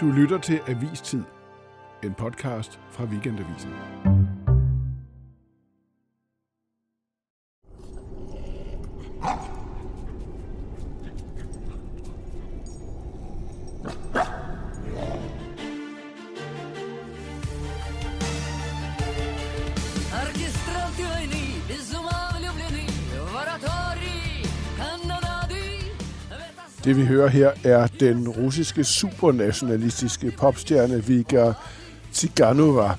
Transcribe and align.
Du 0.00 0.06
lytter 0.06 0.38
til 0.38 0.60
Avistid, 0.68 1.22
en 2.04 2.14
podcast 2.14 2.80
fra 2.90 3.04
Weekendavisen. 3.04 3.70
Ah! 9.22 9.55
Det 26.86 26.96
vi 26.96 27.06
hører 27.06 27.28
her 27.28 27.50
er 27.64 27.86
den 28.00 28.28
russiske 28.28 28.84
supernationalistiske 28.84 30.30
popstjerne 30.38 31.04
Vika 31.04 31.52
Tsiganova. 32.12 32.90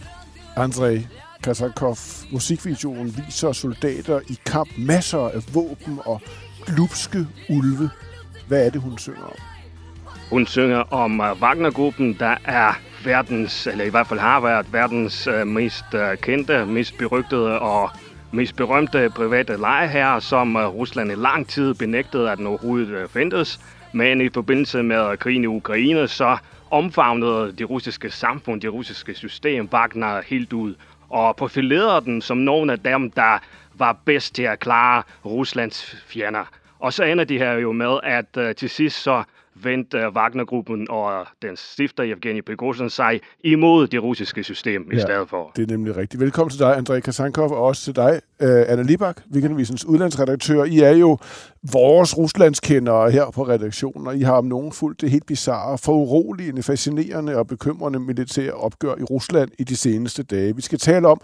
Andrei 0.55 1.07
Kazakov. 1.43 1.97
Musikvideoen 2.31 3.17
viser 3.17 3.51
soldater 3.51 4.19
i 4.29 4.39
kamp, 4.45 4.69
masser 4.77 5.19
af 5.19 5.53
våben 5.53 5.99
og 6.05 6.21
glupske 6.65 7.27
ulve. 7.49 7.89
Hvad 8.47 8.65
er 8.65 8.69
det, 8.69 8.81
hun 8.81 8.97
synger 8.97 9.23
om? 9.23 9.35
Hun 10.29 10.45
synger 10.45 10.93
om 10.93 11.21
øh, 11.21 11.41
Wagner-gruppen, 11.41 12.15
der 12.19 12.35
er 12.45 12.79
verdens, 13.05 13.67
eller 13.67 13.85
i 13.85 13.89
hvert 13.89 14.07
fald 14.07 14.19
har 14.19 14.39
været 14.39 14.73
verdens 14.73 15.27
øh, 15.27 15.47
mest 15.47 15.93
øh, 15.93 16.17
kendte, 16.17 16.65
mest 16.65 16.97
berygtede 16.97 17.59
og 17.59 17.89
mest 18.31 18.55
berømte 18.55 19.09
private 19.09 19.57
lejeherre, 19.57 20.21
som 20.21 20.55
Rusland 20.55 21.11
i 21.11 21.15
lang 21.15 21.47
tid 21.47 21.73
benægtede, 21.73 22.31
at 22.31 22.37
den 22.37 22.47
overhovedet 22.47 23.03
uh, 23.03 23.09
fandtes. 23.09 23.59
Men 23.91 24.21
i 24.21 24.29
forbindelse 24.29 24.83
med 24.83 25.17
krigen 25.17 25.43
i 25.43 25.47
Ukraine, 25.47 26.07
så 26.07 26.37
omfavnede 26.71 27.51
det 27.51 27.69
russiske 27.69 28.11
samfund, 28.11 28.61
det 28.61 28.73
russiske 28.73 29.13
system, 29.13 29.69
Wagner 29.73 30.21
helt 30.21 30.53
ud 30.53 30.75
og 31.09 31.35
profilerede 31.35 32.05
den 32.05 32.21
som 32.21 32.37
nogle 32.37 32.71
af 32.71 32.79
dem, 32.79 33.11
der 33.11 33.39
var 33.73 33.97
bedst 34.05 34.35
til 34.35 34.43
at 34.43 34.59
klare 34.59 35.03
Ruslands 35.25 36.03
fjender. 36.07 36.45
Og 36.79 36.93
så 36.93 37.03
ender 37.03 37.23
de 37.23 37.37
her 37.37 37.53
jo 37.53 37.71
med, 37.71 37.99
at 38.03 38.37
øh, 38.37 38.55
til 38.55 38.69
sidst 38.69 39.03
så 39.03 39.23
vendte 39.63 40.07
uh, 40.07 40.15
Wagner-gruppen 40.15 40.87
og 40.89 41.27
den 41.41 41.55
stifter 41.55 42.03
Evgeni 42.03 42.41
Prigozhin 42.41 42.89
sig 42.89 43.21
imod 43.43 43.87
det 43.87 44.03
russiske 44.03 44.43
system 44.43 44.87
ja, 44.91 44.97
i 44.97 44.99
stedet 44.99 45.29
for. 45.29 45.51
Det 45.55 45.71
er 45.71 45.77
nemlig 45.77 45.97
rigtigt. 45.97 46.21
Velkommen 46.21 46.49
til 46.49 46.59
dig, 46.59 46.77
André 46.77 46.99
Kasankov, 46.99 47.51
og 47.51 47.63
også 47.63 47.83
til 47.83 47.95
dig, 47.95 48.21
uh, 48.43 48.71
Anna 48.71 48.81
Libak, 48.81 49.21
Weekendavisens 49.33 49.85
udlandsredaktør. 49.85 50.63
I 50.63 50.79
er 50.79 50.95
jo 50.95 51.17
vores 51.71 52.17
Ruslandskendere 52.17 53.11
her 53.11 53.31
på 53.35 53.43
redaktionen, 53.43 54.07
og 54.07 54.17
I 54.17 54.21
har 54.21 54.33
om 54.33 54.45
nogen 54.45 54.71
fulgt 54.71 55.01
det 55.01 55.11
helt 55.11 55.25
bizarre, 55.25 55.77
foruroligende, 55.77 56.63
fascinerende 56.63 57.37
og 57.37 57.47
bekymrende 57.47 57.99
militære 57.99 58.51
opgør 58.51 58.95
i 58.99 59.03
Rusland 59.03 59.49
i 59.59 59.63
de 59.63 59.75
seneste 59.75 60.23
dage. 60.23 60.55
Vi 60.55 60.61
skal 60.61 60.79
tale 60.79 61.07
om, 61.07 61.21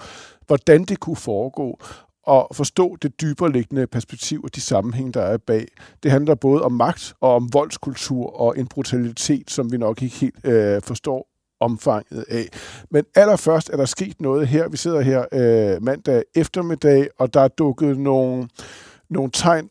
hvordan 0.47 0.84
det 0.84 1.00
kunne 1.00 1.16
foregå, 1.16 1.80
og 2.23 2.47
forstå 2.53 2.97
det 3.02 3.21
dybere 3.21 3.52
liggende 3.52 3.88
perspektiv 3.88 4.43
og 4.43 4.55
de 4.55 4.61
sammenhæng, 4.61 5.13
der 5.13 5.21
er 5.21 5.38
bag. 5.38 5.67
Det 6.03 6.11
handler 6.11 6.35
både 6.35 6.61
om 6.61 6.71
magt 6.71 7.13
og 7.21 7.35
om 7.35 7.53
voldskultur 7.53 8.39
og 8.39 8.59
en 8.59 8.67
brutalitet, 8.67 9.52
som 9.52 9.71
vi 9.71 9.77
nok 9.77 10.02
ikke 10.02 10.16
helt 10.16 10.45
øh, 10.45 10.81
forstår 10.81 11.29
omfanget 11.59 12.25
af. 12.29 12.47
Men 12.91 13.03
allerførst 13.16 13.69
er 13.69 13.77
der 13.77 13.85
sket 13.85 14.21
noget 14.21 14.47
her. 14.47 14.69
Vi 14.69 14.77
sidder 14.77 15.01
her 15.01 15.25
øh, 15.31 15.83
mandag 15.83 16.23
eftermiddag, 16.35 17.07
og 17.19 17.33
der 17.33 17.41
er 17.41 17.47
dukket 17.47 17.97
nogle, 17.97 18.49
nogle 19.09 19.31
tegn 19.33 19.69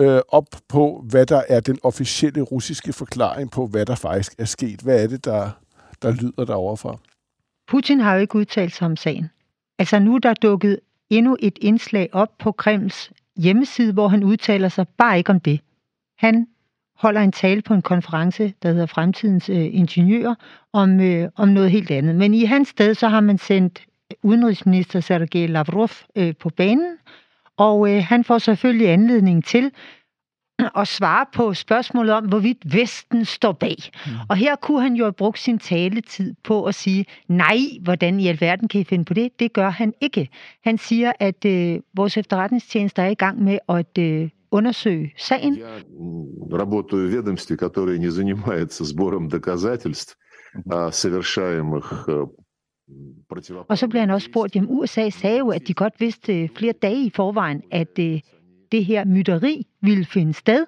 øh, 0.00 0.20
op 0.28 0.46
på, 0.68 1.04
hvad 1.10 1.26
der 1.26 1.42
er 1.48 1.60
den 1.60 1.78
officielle 1.82 2.42
russiske 2.42 2.92
forklaring 2.92 3.50
på, 3.50 3.66
hvad 3.66 3.86
der 3.86 3.94
faktisk 3.94 4.34
er 4.38 4.44
sket. 4.44 4.80
Hvad 4.80 5.02
er 5.02 5.06
det, 5.06 5.24
der, 5.24 5.50
der 6.02 6.10
lyder 6.10 6.44
derovre 6.44 6.76
fra? 6.76 6.96
Putin 7.68 8.00
har 8.00 8.14
jo 8.14 8.20
ikke 8.20 8.36
udtalt 8.36 8.74
sig 8.74 8.86
om 8.86 8.96
sagen. 8.96 9.30
Altså 9.78 9.98
nu 9.98 10.14
er 10.14 10.18
der 10.18 10.34
dukket 10.34 10.80
endnu 11.16 11.36
et 11.40 11.58
indslag 11.60 12.08
op 12.12 12.38
på 12.38 12.52
Kremls 12.52 13.12
hjemmeside, 13.36 13.92
hvor 13.92 14.08
han 14.08 14.24
udtaler 14.24 14.68
sig 14.68 14.88
bare 14.88 15.18
ikke 15.18 15.30
om 15.30 15.40
det. 15.40 15.60
Han 16.18 16.46
holder 16.96 17.20
en 17.20 17.32
tale 17.32 17.62
på 17.62 17.74
en 17.74 17.82
konference, 17.82 18.54
der 18.62 18.72
hedder 18.72 18.86
Fremtidens 18.86 19.48
øh, 19.48 19.74
Ingeniører, 19.74 20.34
om, 20.72 21.00
øh, 21.00 21.28
om 21.36 21.48
noget 21.48 21.70
helt 21.70 21.90
andet. 21.90 22.14
Men 22.14 22.34
i 22.34 22.44
hans 22.44 22.68
sted, 22.68 22.94
så 22.94 23.08
har 23.08 23.20
man 23.20 23.38
sendt 23.38 23.82
udenrigsminister 24.22 25.00
Sergej 25.00 25.46
Lavrov 25.46 25.90
øh, 26.16 26.34
på 26.40 26.48
banen, 26.48 26.96
og 27.56 27.90
øh, 27.90 28.04
han 28.04 28.24
får 28.24 28.38
selvfølgelig 28.38 28.88
anledning 28.88 29.44
til 29.44 29.70
at 30.75 30.87
svare 30.87 31.25
på 31.33 31.53
spørgsmålet 31.53 32.13
om, 32.13 32.25
hvorvidt 32.25 32.73
Vesten 32.73 33.25
står 33.25 33.51
bag. 33.51 33.77
Mm. 34.05 34.11
Og 34.29 34.35
her 34.35 34.55
kunne 34.55 34.81
han 34.81 34.93
jo 34.93 35.03
have 35.03 35.13
brugt 35.13 35.39
sin 35.39 35.59
taletid 35.59 36.35
på 36.43 36.63
at 36.63 36.75
sige, 36.75 37.05
nej, 37.27 37.57
hvordan 37.81 38.19
i 38.19 38.27
alverden 38.27 38.67
kan 38.67 38.81
I 38.81 38.83
finde 38.83 39.05
på 39.05 39.13
det? 39.13 39.39
Det 39.39 39.53
gør 39.53 39.69
han 39.69 39.93
ikke. 40.01 40.29
Han 40.63 40.77
siger, 40.77 41.11
at 41.19 41.45
øh, 41.45 41.79
vores 41.95 42.17
efterretningstjeneste 42.17 43.01
er 43.01 43.07
i 43.07 43.13
gang 43.13 43.43
med 43.43 43.59
at 43.69 43.97
øh, 43.99 44.29
undersøge 44.51 45.13
sagen. 45.17 45.57
Я 45.57 45.79
м, 45.99 46.53
работаю 46.53 47.07
в 47.07 47.11
ведомстве, 47.11 47.57
которое 47.57 47.99
не 47.99 48.11
занимается 48.11 48.85
сбором 48.85 49.29
доказательств 49.29 50.17
о 50.69 50.91
совершаемых 50.91 52.05
э, 52.07 52.25
противоправных 53.27 53.69
Og 53.69 53.77
så 53.77 53.87
bliver 53.87 54.01
han 54.01 54.09
også 54.09 54.25
spurgt, 54.25 54.55
jamen 54.55 54.69
USA 54.71 55.09
sagde 55.09 55.37
jo, 55.37 55.49
at 55.49 55.67
de 55.67 55.73
godt 55.73 55.93
vidste 55.99 56.41
øh, 56.41 56.49
flere 56.55 56.73
dage 56.81 57.05
i 57.05 57.09
forvejen, 57.09 57.61
at 57.71 57.99
øh, 57.99 58.19
det 58.72 58.84
her 58.84 59.04
mytteri 59.04 59.66
ville 59.80 60.04
finde 60.04 60.34
sted. 60.34 60.66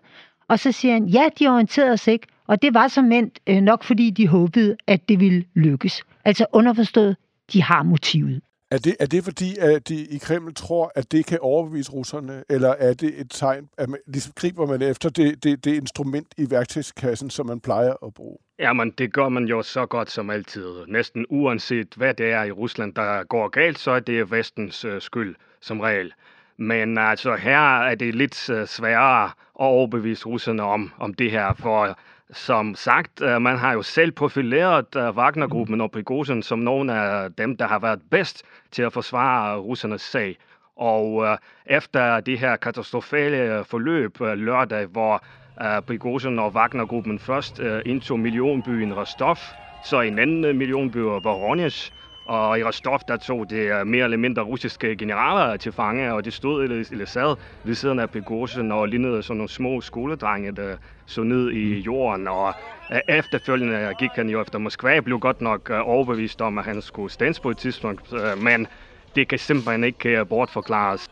Og 0.48 0.58
så 0.58 0.72
siger 0.72 0.94
han, 0.94 1.06
ja, 1.06 1.28
de 1.38 1.48
orienterede 1.48 1.92
os 1.92 2.06
ikke, 2.06 2.26
og 2.46 2.62
det 2.62 2.74
var 2.74 2.88
som 2.88 3.12
endt 3.12 3.38
øh, 3.46 3.60
nok 3.60 3.84
fordi 3.84 4.10
de 4.10 4.28
håbede, 4.28 4.76
at 4.86 5.08
det 5.08 5.20
ville 5.20 5.44
lykkes. 5.54 6.02
Altså 6.24 6.46
underforstået, 6.52 7.16
de 7.52 7.62
har 7.62 7.82
motivet. 7.82 8.42
Er 8.70 8.78
det, 8.78 8.96
er 9.00 9.06
det 9.06 9.24
fordi, 9.24 9.56
at 9.58 9.88
de 9.88 10.06
i 10.06 10.18
Kreml 10.18 10.54
tror, 10.54 10.92
at 10.94 11.12
det 11.12 11.26
kan 11.26 11.38
overbevise 11.40 11.92
russerne, 11.92 12.44
eller 12.50 12.68
er 12.68 12.94
det 12.94 13.20
et 13.20 13.30
tegn, 13.30 13.68
at 13.78 13.88
man, 13.88 14.00
ligesom 14.06 14.32
griber 14.36 14.66
man 14.66 14.82
efter 14.82 15.08
det, 15.08 15.44
det, 15.44 15.64
det 15.64 15.74
instrument 15.74 16.26
i 16.38 16.50
værktøjskassen, 16.50 17.30
som 17.30 17.46
man 17.46 17.60
plejer 17.60 17.94
at 18.06 18.14
bruge? 18.14 18.38
Jamen, 18.58 18.90
det 18.90 19.12
gør 19.12 19.28
man 19.28 19.44
jo 19.44 19.62
så 19.62 19.86
godt 19.86 20.10
som 20.10 20.30
altid. 20.30 20.66
Næsten 20.88 21.26
uanset 21.28 21.94
hvad 21.96 22.14
det 22.14 22.26
er 22.26 22.42
i 22.42 22.50
Rusland, 22.50 22.94
der 22.94 23.24
går 23.24 23.48
galt, 23.48 23.78
så 23.78 23.90
er 23.90 24.00
det 24.00 24.30
vestens 24.30 24.84
øh, 24.84 25.00
skyld 25.00 25.34
som 25.60 25.80
regel. 25.80 26.12
Men 26.56 26.98
altså, 26.98 27.36
her 27.36 27.78
er 27.78 27.94
det 27.94 28.14
lidt 28.14 28.50
øh, 28.50 28.66
sværere 28.66 29.24
at 29.24 29.30
overbevise 29.54 30.26
russerne 30.26 30.62
om, 30.62 30.92
om 30.98 31.14
det 31.14 31.30
her, 31.30 31.54
for 31.54 31.98
som 32.32 32.74
sagt, 32.74 33.22
øh, 33.22 33.42
man 33.42 33.58
har 33.58 33.72
jo 33.72 33.82
selv 33.82 34.10
profileret 34.12 34.86
Wagnergruppen 34.94 35.18
Wagner-gruppen 35.18 35.80
og 35.80 35.90
Prigozhin 35.90 36.42
som 36.42 36.58
nogle 36.58 36.94
af 36.94 37.32
dem, 37.32 37.56
der 37.56 37.66
har 37.66 37.78
været 37.78 38.00
bedst 38.10 38.42
til 38.70 38.82
at 38.82 38.92
forsvare 38.92 39.58
russernes 39.58 40.02
sag. 40.02 40.36
Og 40.76 41.24
øh, 41.24 41.36
efter 41.66 42.20
det 42.20 42.38
her 42.38 42.56
katastrofale 42.56 43.64
forløb 43.64 44.20
øh, 44.20 44.32
lørdag, 44.32 44.86
hvor 44.86 45.24
øh, 45.62 45.82
Prigozhin 45.82 46.38
og 46.38 46.52
Wagner-gruppen 46.52 47.18
først 47.18 47.60
øh, 47.60 47.82
indtog 47.86 48.20
millionbyen 48.20 48.94
Rostov, 48.94 49.38
så 49.84 50.00
en 50.00 50.18
anden 50.18 50.58
millionby 50.58 50.96
var 50.96 51.20
Voronezh, 51.20 51.92
og 52.26 52.58
i 52.58 52.64
Rostov, 52.64 53.00
der 53.08 53.16
tog 53.16 53.50
det 53.50 53.56
øh, 53.80 53.86
mere 53.86 54.04
eller 54.04 54.16
mindre 54.16 54.42
russiske 54.42 54.96
generaler 54.96 55.56
til 55.56 55.72
fange, 55.72 56.12
og 56.14 56.24
de 56.24 56.30
stod 56.30 56.62
eller, 56.64 56.84
eller 56.92 57.06
sad 57.06 57.36
ved 57.64 57.74
siden 57.74 57.98
af 57.98 58.10
Prigozhin 58.10 58.72
og 58.72 58.88
lignede 58.88 59.22
sådan 59.22 59.36
nogle 59.36 59.50
små 59.50 59.80
skoledrenge, 59.80 60.52
der 60.52 60.76
så 61.06 61.22
ned 61.22 61.50
i 61.50 61.80
jorden. 61.80 62.28
Og 62.28 62.52
øh, 62.92 63.00
efterfølgende 63.08 63.94
gik 63.98 64.10
han 64.14 64.28
jo 64.28 64.40
efter 64.42 64.58
Moskva, 64.58 65.00
blev 65.00 65.18
godt 65.18 65.40
nok 65.40 65.70
øh, 65.70 65.88
overbevist 65.88 66.40
om, 66.42 66.58
at 66.58 66.64
han 66.64 66.82
skulle 66.82 67.12
stands 67.12 67.40
på 67.40 67.50
et 67.50 67.56
tidspunkt, 67.58 68.12
men 68.42 68.66
det 69.14 69.28
kan 69.28 69.38
simpelthen 69.38 69.84
ikke 69.84 70.24
bortforklares. 70.24 71.08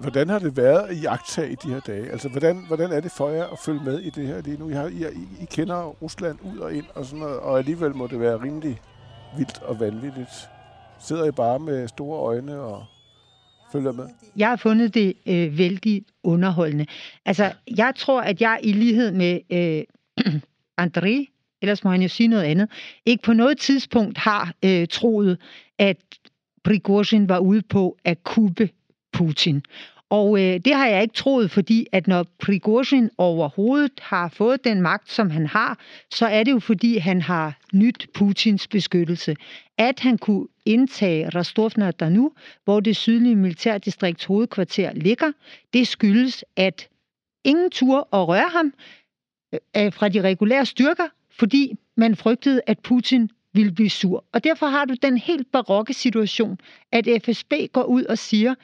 Hvordan- 0.00 0.28
har 0.28 0.38
det 0.38 0.56
været 0.56 0.88
at 0.88 1.02
jagtage 1.02 1.52
i 1.52 1.54
de 1.54 1.68
her 1.68 1.80
dage? 1.80 2.10
Altså, 2.10 2.28
hvordan, 2.28 2.64
hvordan 2.66 2.92
er 2.92 3.00
det 3.00 3.12
for 3.16 3.28
jer 3.28 3.44
at 3.44 3.58
følge 3.64 3.80
med 3.84 4.00
i 4.00 4.10
det 4.10 4.26
her 4.26 4.40
lige 4.42 4.56
nu? 4.58 4.68
I, 4.68 4.72
har, 4.72 4.86
I, 4.86 5.04
I 5.40 5.44
kender 5.50 5.82
Rusland 6.02 6.38
ud 6.42 6.58
og 6.58 6.74
ind 6.74 6.84
og 6.94 7.04
sådan 7.04 7.18
noget, 7.18 7.38
og 7.38 7.58
alligevel 7.58 7.94
må 7.96 8.06
det 8.06 8.20
være 8.20 8.42
rimelig 8.42 8.80
vildt 9.36 9.62
og 9.62 9.80
vanvittigt. 9.80 10.30
Sidder 10.98 11.24
I 11.24 11.30
bare 11.30 11.58
med 11.58 11.88
store 11.88 12.18
øjne 12.18 12.60
og 12.60 12.84
følger 13.72 13.92
med? 13.92 14.08
Jeg 14.36 14.48
har 14.48 14.56
fundet 14.56 14.94
det 14.94 15.14
øh, 15.26 15.58
vældig 15.58 16.04
underholdende. 16.24 16.86
Altså, 17.24 17.52
jeg 17.76 17.92
tror, 17.96 18.20
at 18.20 18.40
jeg 18.40 18.60
i 18.62 18.72
lighed 18.72 19.12
med 19.12 19.40
øh, 19.52 19.84
André, 20.86 21.32
ellers 21.62 21.84
må 21.84 21.90
han 21.90 22.02
jo 22.02 22.08
sige 22.08 22.28
noget 22.28 22.44
andet, 22.44 22.70
ikke 23.06 23.22
på 23.22 23.32
noget 23.32 23.58
tidspunkt 23.58 24.18
har 24.18 24.54
øh, 24.64 24.88
troet, 24.88 25.38
at 25.78 25.96
Prigozhin 26.64 27.28
var 27.28 27.38
ude 27.38 27.62
på 27.62 27.96
at 28.04 28.24
kuppe 28.24 28.70
Putin. 29.12 29.62
Og 30.10 30.40
øh, 30.40 30.60
det 30.64 30.74
har 30.74 30.86
jeg 30.86 31.02
ikke 31.02 31.14
troet, 31.14 31.50
fordi 31.50 31.86
at 31.92 32.06
når 32.06 32.26
Prigozhin 32.38 33.10
overhovedet 33.18 34.00
har 34.02 34.28
fået 34.28 34.64
den 34.64 34.82
magt, 34.82 35.10
som 35.10 35.30
han 35.30 35.46
har, 35.46 35.78
så 36.10 36.26
er 36.26 36.42
det 36.42 36.52
jo 36.52 36.58
fordi, 36.58 36.98
han 36.98 37.22
har 37.22 37.58
nyt 37.72 38.06
Putins 38.14 38.68
beskyttelse. 38.68 39.36
At 39.78 40.00
han 40.00 40.18
kunne 40.18 40.46
indtage 40.64 41.30
Rostov-na-Donu, 41.34 42.30
hvor 42.64 42.80
det 42.80 42.96
sydlige 42.96 43.36
militærdistrikts 43.36 44.24
hovedkvarter 44.24 44.92
ligger, 44.92 45.32
det 45.72 45.88
skyldes, 45.88 46.44
at 46.56 46.88
ingen 47.44 47.70
tur 47.70 48.08
at 48.12 48.28
røre 48.28 48.48
ham 48.52 48.72
øh, 49.54 49.60
øh, 49.76 49.92
fra 49.92 50.08
de 50.08 50.22
regulære 50.22 50.66
styrker, 50.66 51.08
fordi 51.38 51.76
man 51.96 52.16
frygtede, 52.16 52.60
at 52.66 52.78
Putin 52.78 53.30
ville 53.52 53.72
blive 53.72 53.90
sur. 53.90 54.24
Og 54.32 54.44
derfor 54.44 54.66
har 54.66 54.84
du 54.84 54.94
den 55.02 55.18
helt 55.18 55.52
barokke 55.52 55.94
situation, 55.94 56.58
at 56.92 57.08
FSB 57.24 57.52
går 57.72 57.84
ud 57.84 58.04
og 58.04 58.18
siger, 58.18 58.54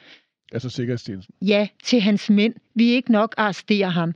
Altså 0.53 0.69
Sikkerhedstjenesten. 0.69 1.35
ja 1.41 1.67
til 1.83 2.01
hans 2.01 2.29
mænd, 2.29 2.53
vi 2.75 2.91
er 2.91 2.95
ikke 2.95 3.11
nok 3.11 3.33
arrestere 3.37 3.89
ham. 3.89 4.13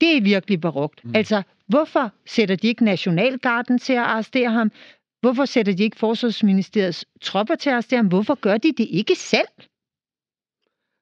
Det 0.00 0.16
er 0.16 0.20
virkelig 0.20 0.60
barokt. 0.60 1.04
Mm. 1.04 1.12
Altså, 1.14 1.42
hvorfor 1.66 2.12
sætter 2.26 2.56
de 2.56 2.68
ikke 2.68 2.84
Nationalgarden 2.84 3.78
til 3.78 3.92
at 3.92 3.98
arrestere 3.98 4.50
ham? 4.50 4.72
Hvorfor 5.20 5.44
sætter 5.44 5.72
de 5.72 5.82
ikke 5.82 5.96
Forsvarsministeriets 5.96 7.04
tropper 7.20 7.54
til 7.54 7.70
at 7.70 7.74
arrestere 7.74 7.98
ham? 7.98 8.06
Hvorfor 8.08 8.34
gør 8.34 8.56
de 8.56 8.72
det 8.72 8.86
ikke 8.90 9.14
selv? 9.14 9.48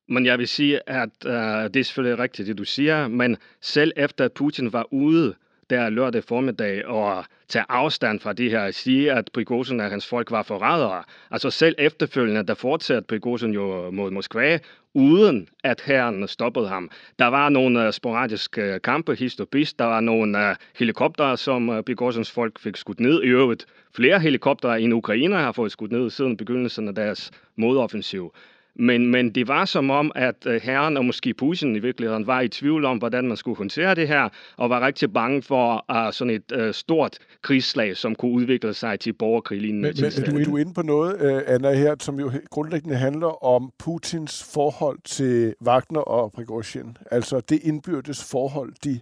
Men 0.09 0.27
jeg 0.27 0.39
vil 0.39 0.49
sige, 0.49 0.89
at 0.89 1.11
uh, 1.25 1.33
det 1.75 1.77
er 1.77 1.85
selvfølgelig 1.85 2.19
rigtigt, 2.19 2.49
det 2.49 2.59
du 2.59 2.65
siger, 2.65 3.09
men 3.09 3.37
selv 3.61 3.93
efter 3.97 4.25
at 4.25 4.33
Putin 4.33 4.73
var 4.73 4.93
ude 4.93 5.35
der 5.71 5.91
lørdag 5.91 6.25
formiddag 6.25 6.87
og 6.87 7.25
tage 7.49 7.65
afstand 7.69 8.21
fra 8.21 8.33
det 8.33 8.51
her 8.51 8.61
og 8.61 8.75
sige, 8.75 9.13
at 9.13 9.31
Prigozhin 9.35 9.81
og 9.81 9.91
hans 9.91 10.07
folk 10.07 10.31
var 10.31 10.43
forrædere. 10.43 11.03
Altså 11.31 11.51
selv 11.51 11.75
efterfølgende, 11.79 12.47
der 12.47 12.55
fortsatte 12.55 13.07
Prigozhin 13.07 13.55
jo 13.55 13.91
mod 13.91 14.11
Moskva, 14.11 14.59
uden 14.95 15.49
at 15.65 15.81
herren 15.81 16.29
stoppede 16.29 16.69
ham. 16.69 16.91
Der 17.19 17.27
var 17.27 17.49
nogle 17.49 17.87
øh, 17.87 17.93
sporadiske 17.93 18.63
øh, 18.63 18.81
kampe, 18.81 19.15
hist 19.15 19.41
og. 19.41 19.49
Der 19.53 19.85
var 19.85 20.01
nogle 20.01 20.51
øh, 20.51 20.57
helikoptere, 20.79 21.37
som 21.37 21.83
Prigozhins 21.87 22.31
folk 22.31 22.59
fik 22.59 22.77
skudt 22.77 23.01
ned. 23.01 23.23
I 23.23 23.27
øvrigt 23.27 23.67
flere 23.97 24.21
helikoptere 24.21 24.81
end 24.81 24.95
Ukraine 24.95 25.37
har 25.37 25.53
fået 25.53 25.73
skudt 25.73 25.93
ned 25.93 26.11
siden 26.11 26.37
begyndelsen 26.37 26.89
af 26.89 26.95
deres 26.95 27.31
modoffensiv. 27.57 28.33
Men, 28.79 29.07
men 29.07 29.31
det 29.35 29.49
var 29.49 29.65
som 29.65 29.91
om, 29.91 30.13
at 30.15 30.47
uh, 30.47 30.53
herren 30.53 30.97
og 30.97 31.05
måske 31.05 31.35
Putin 31.35 31.77
i 31.77 31.79
virkeligheden 31.79 32.27
var 32.27 32.41
i 32.41 32.49
tvivl 32.49 32.85
om, 32.85 32.99
hvordan 32.99 33.29
man 33.29 33.37
skulle 33.37 33.57
håndtere 33.57 33.95
det 33.95 34.09
her, 34.09 34.29
og 34.57 34.71
var 34.71 34.87
rigtig 34.87 35.13
bange 35.13 35.43
for 35.43 35.85
uh, 35.93 36.13
sådan 36.13 36.35
et 36.35 36.53
uh, 36.67 36.73
stort 36.75 37.19
krigsslag, 37.43 37.97
som 37.97 38.15
kunne 38.15 38.31
udvikle 38.33 38.75
sig 38.75 39.01
til 39.01 39.13
borgerkrig 39.13 39.61
lignende 39.61 39.89
Men, 39.89 40.03
men 40.03 40.35
du, 40.35 40.39
er- 40.41 40.45
du 40.45 40.57
er 40.57 40.61
inde 40.61 40.75
på 40.75 40.83
noget, 40.83 41.21
øh, 41.21 41.43
Anna, 41.47 41.75
her, 41.75 41.95
som 42.01 42.21
jo 42.21 42.33
grundlæggende 42.51 42.97
handler 42.97 43.45
om 43.45 43.73
Putins 43.79 44.51
forhold 44.55 44.99
til 45.05 45.55
Wagner 45.65 46.01
og 46.01 46.33
Prigozhin. 46.33 46.97
Altså 47.11 47.41
det 47.41 47.59
indbyrdes 47.63 48.31
forhold, 48.31 48.73
de, 48.85 49.01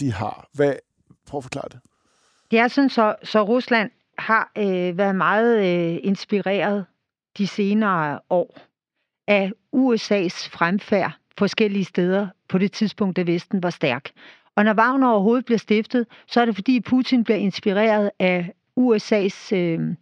de 0.00 0.12
har. 0.12 0.48
Hvad, 0.54 0.72
prøv 1.26 1.38
at 1.38 1.44
forklare 1.44 1.68
det. 1.70 1.78
Det 2.50 2.58
er 2.58 2.68
sådan, 2.68 2.90
så, 2.90 3.14
så 3.22 3.42
Rusland 3.42 3.90
har 4.18 4.52
øh, 4.58 4.98
været 4.98 5.16
meget 5.16 5.58
øh, 5.58 5.98
inspireret 6.02 6.84
de 7.38 7.46
senere 7.46 8.20
år 8.30 8.58
af 9.28 9.52
USA's 9.76 10.48
fremfærd 10.50 11.12
forskellige 11.38 11.84
steder 11.84 12.26
på 12.48 12.58
det 12.58 12.72
tidspunkt, 12.72 13.16
da 13.16 13.22
Vesten 13.22 13.62
var 13.62 13.70
stærk. 13.70 14.10
Og 14.56 14.64
når 14.64 14.74
Wagner 14.74 15.08
overhovedet 15.08 15.44
bliver 15.44 15.58
stiftet, 15.58 16.06
så 16.26 16.40
er 16.40 16.44
det 16.44 16.54
fordi 16.54 16.80
Putin 16.80 17.24
bliver 17.24 17.38
inspireret 17.38 18.10
af 18.18 18.52
USA's 18.80 19.54
øh, 19.56 19.94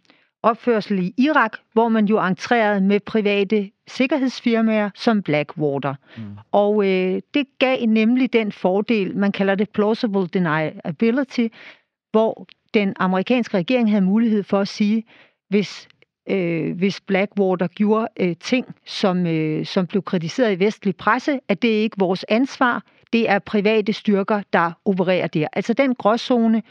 opførsel 0.43 0.99
i 0.99 1.13
Irak, 1.17 1.51
hvor 1.73 1.89
man 1.89 2.05
jo 2.05 2.25
entrerede 2.25 2.81
med 2.81 2.99
private 2.99 3.71
sikkerhedsfirmaer 3.87 4.89
som 4.95 5.21
Blackwater. 5.21 5.95
Mm. 6.17 6.23
Og 6.51 6.87
øh, 6.87 7.21
det 7.33 7.47
gav 7.59 7.85
nemlig 7.85 8.33
den 8.33 8.51
fordel, 8.51 9.17
man 9.17 9.31
kalder 9.31 9.55
det 9.55 9.69
plausible 9.69 10.27
deniability, 10.27 11.47
hvor 12.11 12.47
den 12.73 12.93
amerikanske 12.99 13.57
regering 13.57 13.89
havde 13.89 14.05
mulighed 14.05 14.43
for 14.43 14.59
at 14.59 14.67
sige, 14.67 15.03
hvis, 15.49 15.87
øh, 16.29 16.77
hvis 16.77 17.01
Blackwater 17.01 17.67
gjorde 17.67 18.07
øh, 18.19 18.35
ting, 18.39 18.65
som, 18.85 19.27
øh, 19.27 19.65
som 19.65 19.87
blev 19.87 20.03
kritiseret 20.03 20.51
i 20.53 20.59
vestlig 20.59 20.95
presse, 20.95 21.39
at 21.47 21.61
det 21.61 21.77
er 21.77 21.81
ikke 21.81 21.95
vores 21.99 22.25
ansvar, 22.29 22.83
det 23.13 23.29
er 23.29 23.39
private 23.39 23.93
styrker, 23.93 24.41
der 24.53 24.71
opererer 24.85 25.27
der. 25.27 25.47
Altså 25.53 25.73
den 25.73 25.95
gråzone, 25.95 26.63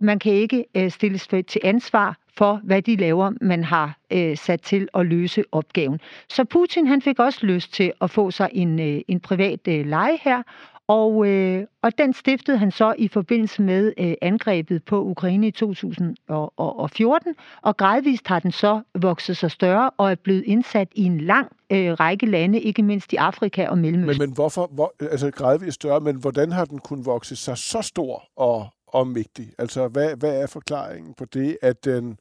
man 0.00 0.18
kan 0.18 0.32
ikke 0.32 0.64
øh, 0.76 0.90
stilles 0.90 1.26
til 1.26 1.60
ansvar 1.64 2.16
for, 2.36 2.60
hvad 2.64 2.82
de 2.82 2.96
laver, 2.96 3.32
man 3.40 3.64
har 3.64 3.98
øh, 4.12 4.36
sat 4.36 4.62
til 4.62 4.88
at 4.94 5.06
løse 5.06 5.44
opgaven. 5.52 6.00
Så 6.28 6.44
Putin 6.44 6.86
han 6.86 7.02
fik 7.02 7.18
også 7.18 7.46
lyst 7.46 7.72
til 7.74 7.92
at 8.00 8.10
få 8.10 8.30
sig 8.30 8.48
en, 8.52 8.80
øh, 8.80 9.00
en 9.08 9.20
privat 9.20 9.68
øh, 9.68 9.86
leje 9.86 10.18
her, 10.22 10.42
og, 10.90 11.26
øh, 11.26 11.66
og 11.82 11.98
den 11.98 12.12
stiftede 12.12 12.58
han 12.58 12.70
så 12.70 12.94
i 12.98 13.08
forbindelse 13.08 13.62
med 13.62 13.92
øh, 13.98 14.14
angrebet 14.22 14.84
på 14.84 15.02
Ukraine 15.04 15.46
i 15.46 15.50
2014, 15.50 17.34
og 17.62 17.76
gradvist 17.76 18.28
har 18.28 18.38
den 18.38 18.52
så 18.52 18.80
vokset 18.94 19.36
sig 19.36 19.50
større 19.50 19.90
og 19.96 20.10
er 20.10 20.14
blevet 20.14 20.44
indsat 20.46 20.88
i 20.94 21.04
en 21.04 21.20
lang 21.20 21.52
øh, 21.72 21.92
række 21.92 22.26
lande, 22.26 22.60
ikke 22.60 22.82
mindst 22.82 23.12
i 23.12 23.16
Afrika 23.16 23.68
og 23.68 23.78
Mellemøsten. 23.78 24.22
Men, 24.22 24.28
men 24.30 24.34
hvorfor, 24.34 24.70
hvor, 24.72 24.94
altså 25.00 25.30
gradvist 25.30 25.74
større, 25.74 26.00
men 26.00 26.16
hvordan 26.16 26.52
har 26.52 26.64
den 26.64 26.78
kunnet 26.78 27.06
vokse 27.06 27.36
sig 27.36 27.58
så 27.58 27.82
stor 27.82 28.24
og, 28.36 28.66
og 28.86 29.06
mægtig? 29.06 29.48
Altså 29.58 29.88
hvad, 29.88 30.16
hvad 30.16 30.42
er 30.42 30.46
forklaringen 30.46 31.14
på 31.14 31.24
det, 31.24 31.58
at 31.62 31.84
den 31.84 32.18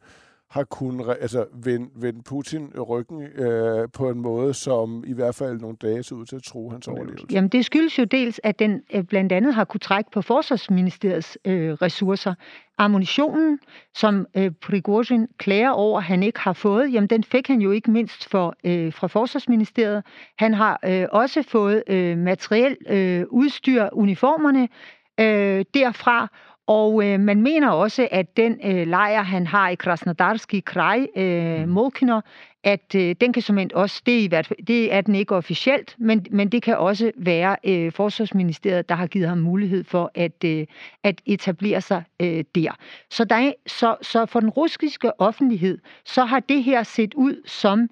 har 0.50 0.64
kunnet 0.64 1.18
altså, 1.22 1.46
vende, 1.54 1.90
vende 1.96 2.24
Putin 2.24 2.80
ryggen 2.80 3.24
øh, 3.24 3.88
på 3.94 4.10
en 4.10 4.20
måde, 4.20 4.54
som 4.54 5.04
i 5.08 5.14
hvert 5.14 5.36
fald 5.36 5.60
nogle 5.60 5.78
dage 5.82 6.04
så 6.04 6.16
ud 6.16 6.26
til 6.26 6.36
at 6.36 6.44
tro 6.44 6.70
hans 6.70 6.88
overlevelse? 6.88 7.26
Jamen 7.32 7.50
det 7.50 7.66
skyldes 7.66 8.00
jo 8.00 8.04
dels, 8.04 8.40
at 8.44 8.60
den 8.60 8.82
øh, 8.94 9.04
blandt 9.04 9.32
andet 9.32 9.54
har 9.54 9.64
kunne 9.64 9.80
trække 9.80 10.12
på 10.12 10.22
Forsvarsministeriets 10.22 11.38
øh, 11.46 11.74
ressourcer. 11.74 12.34
Ammunitionen, 12.78 13.60
som 13.96 14.26
øh, 14.38 14.52
Prigozhin 14.62 15.28
klager 15.38 15.70
over, 15.70 16.00
han 16.00 16.24
ikke 16.24 16.40
har 16.40 16.54
fået, 16.54 16.94
jamen 16.94 17.10
den 17.10 17.24
fik 17.24 17.48
han 17.48 17.62
jo 17.62 17.72
ikke 17.72 17.92
mindst 17.92 18.30
for, 18.30 18.56
øh, 18.64 18.94
fra 18.94 19.08
Forsvarsministeriet. 19.08 20.04
Han 20.38 20.54
har 20.54 20.80
øh, 20.86 21.08
også 21.12 21.44
fået 21.44 21.84
øh, 21.88 22.18
materiel 22.18 22.78
øh, 22.90 23.26
udstyr, 23.30 23.90
uniformerne 23.92 24.68
øh, 25.20 25.66
derfra, 25.74 26.28
og 26.70 27.06
øh, 27.06 27.20
man 27.20 27.42
mener 27.42 27.70
også, 27.70 28.08
at 28.12 28.38
den 28.38 28.60
øh, 28.64 28.88
lejr, 28.88 29.22
han 29.22 29.48
har 29.48 29.70
i 29.70 29.76
Krasnodarski 29.76 30.60
Kraj, 30.60 31.08
øh, 31.16 31.68
Molkino, 31.68 32.22
at 32.64 32.96
øh, 32.96 33.16
den 33.22 33.34
kan 33.34 33.42
som 33.42 33.60
også, 33.74 34.02
det 34.06 34.20
er, 34.20 34.24
i 34.24 34.28
hvert 34.28 34.48
fald, 34.48 34.66
det 34.66 34.94
er 34.94 35.02
den 35.02 35.16
ikke 35.16 35.36
officielt, 35.36 35.96
men, 35.98 36.26
men 36.32 36.50
det 36.50 36.64
kan 36.64 36.78
også 36.78 37.12
være 37.16 37.56
øh, 37.64 37.92
Forsvarsministeriet, 37.92 38.90
der 38.90 38.96
har 38.96 39.08
givet 39.08 39.28
ham 39.28 39.38
mulighed 39.38 39.84
for 39.84 40.12
at, 40.16 40.44
øh, 40.46 40.68
at 41.04 41.22
etablere 41.26 41.82
sig 41.82 42.04
øh, 42.20 42.44
der. 42.56 42.78
Så, 43.10 43.24
der 43.24 43.36
er, 43.36 43.52
så, 43.68 43.96
så 44.02 44.26
for 44.26 44.40
den 44.40 44.50
russiske 44.50 45.22
offentlighed, 45.22 45.78
så 46.06 46.26
har 46.26 46.40
det 46.40 46.64
her 46.64 46.84
set 46.84 47.14
ud 47.14 47.42
som 47.46 47.90